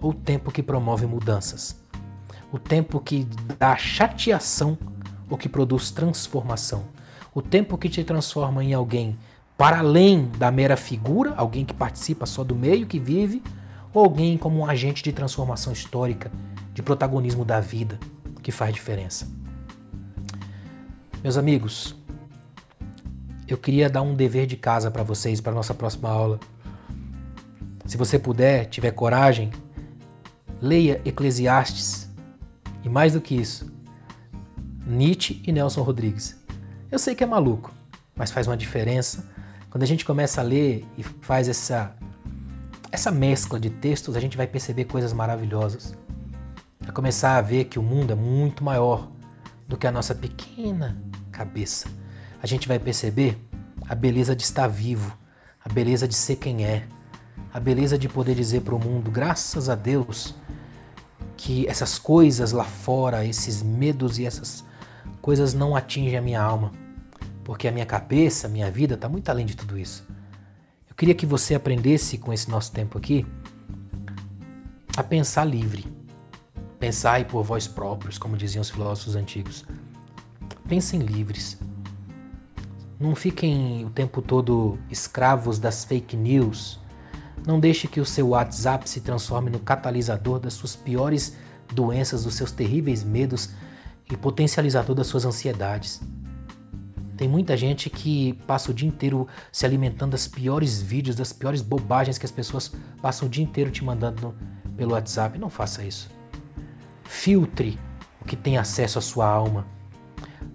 [0.00, 1.76] ou o tempo que promove mudanças?
[2.50, 3.26] O tempo que
[3.58, 4.78] dá chateação
[5.28, 6.84] ou que produz transformação?
[7.34, 9.18] O tempo que te transforma em alguém
[9.56, 13.42] para além da mera figura, alguém que participa só do meio que vive,
[13.92, 16.30] ou alguém como um agente de transformação histórica,
[16.72, 17.98] de protagonismo da vida,
[18.42, 19.28] que faz diferença?
[21.22, 21.96] Meus amigos,
[23.48, 26.38] eu queria dar um dever de casa para vocês para nossa próxima aula.
[27.86, 29.50] Se você puder, tiver coragem,
[30.60, 32.10] leia Eclesiastes
[32.82, 33.72] e mais do que isso,
[34.86, 36.36] Nietzsche e Nelson Rodrigues.
[36.90, 37.72] Eu sei que é maluco,
[38.14, 39.24] mas faz uma diferença.
[39.70, 41.96] Quando a gente começa a ler e faz essa
[42.92, 45.96] essa mescla de textos, a gente vai perceber coisas maravilhosas.
[46.78, 49.10] Vai começar a ver que o mundo é muito maior
[49.66, 50.96] do que a nossa pequena
[51.32, 51.88] cabeça.
[52.40, 53.36] A gente vai perceber
[53.88, 55.16] a beleza de estar vivo,
[55.64, 56.86] a beleza de ser quem é,
[57.52, 60.34] a beleza de poder dizer para o mundo, graças a Deus,
[61.36, 64.64] que essas coisas lá fora, esses medos e essas
[65.24, 66.70] coisas não atingem a minha alma,
[67.44, 70.06] porque a minha cabeça, a minha vida está muito além de tudo isso.
[70.86, 73.24] Eu queria que você aprendesse com esse nosso tempo aqui
[74.94, 75.86] a pensar livre,
[76.78, 79.64] pensar e por vós próprios, como diziam os filósofos antigos.
[80.68, 81.58] Pensem livres.
[83.00, 86.78] Não fiquem o tempo todo escravos das fake news.
[87.46, 91.34] Não deixe que o seu WhatsApp se transforme no catalisador das suas piores
[91.72, 93.54] doenças, dos seus terríveis medos
[94.10, 96.00] e potencializador das suas ansiedades.
[97.16, 101.62] Tem muita gente que passa o dia inteiro se alimentando das piores vídeos, das piores
[101.62, 104.34] bobagens que as pessoas passam o dia inteiro te mandando
[104.76, 105.38] pelo WhatsApp.
[105.38, 106.10] Não faça isso.
[107.04, 107.78] Filtre
[108.20, 109.66] o que tem acesso à sua alma.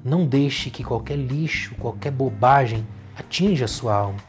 [0.04, 2.86] Não deixe que qualquer lixo, qualquer bobagem
[3.16, 4.20] atinja a sua alma.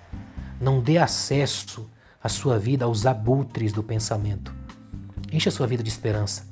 [0.60, 1.90] Não dê acesso
[2.22, 4.54] à sua vida aos abutres do pensamento.
[5.32, 6.49] Encha a sua vida de esperança.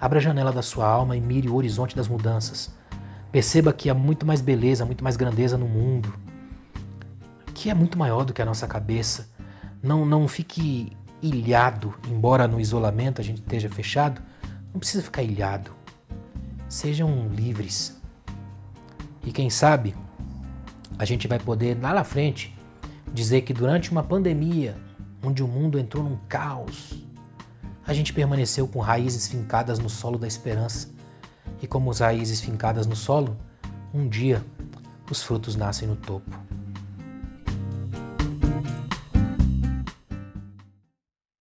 [0.00, 2.74] Abra a janela da sua alma e mire o horizonte das mudanças.
[3.30, 6.12] Perceba que há muito mais beleza, muito mais grandeza no mundo,
[7.54, 9.28] que é muito maior do que a nossa cabeça.
[9.82, 14.20] Não, não fique ilhado, embora no isolamento a gente esteja fechado,
[14.72, 15.70] não precisa ficar ilhado.
[16.68, 18.00] Sejam livres.
[19.24, 19.94] E quem sabe
[20.98, 22.56] a gente vai poder lá na frente
[23.12, 24.76] dizer que durante uma pandemia,
[25.22, 27.03] onde o mundo entrou num caos,
[27.86, 30.88] a gente permaneceu com raízes fincadas no solo da esperança.
[31.60, 33.36] E como as raízes fincadas no solo,
[33.92, 34.44] um dia
[35.10, 36.30] os frutos nascem no topo.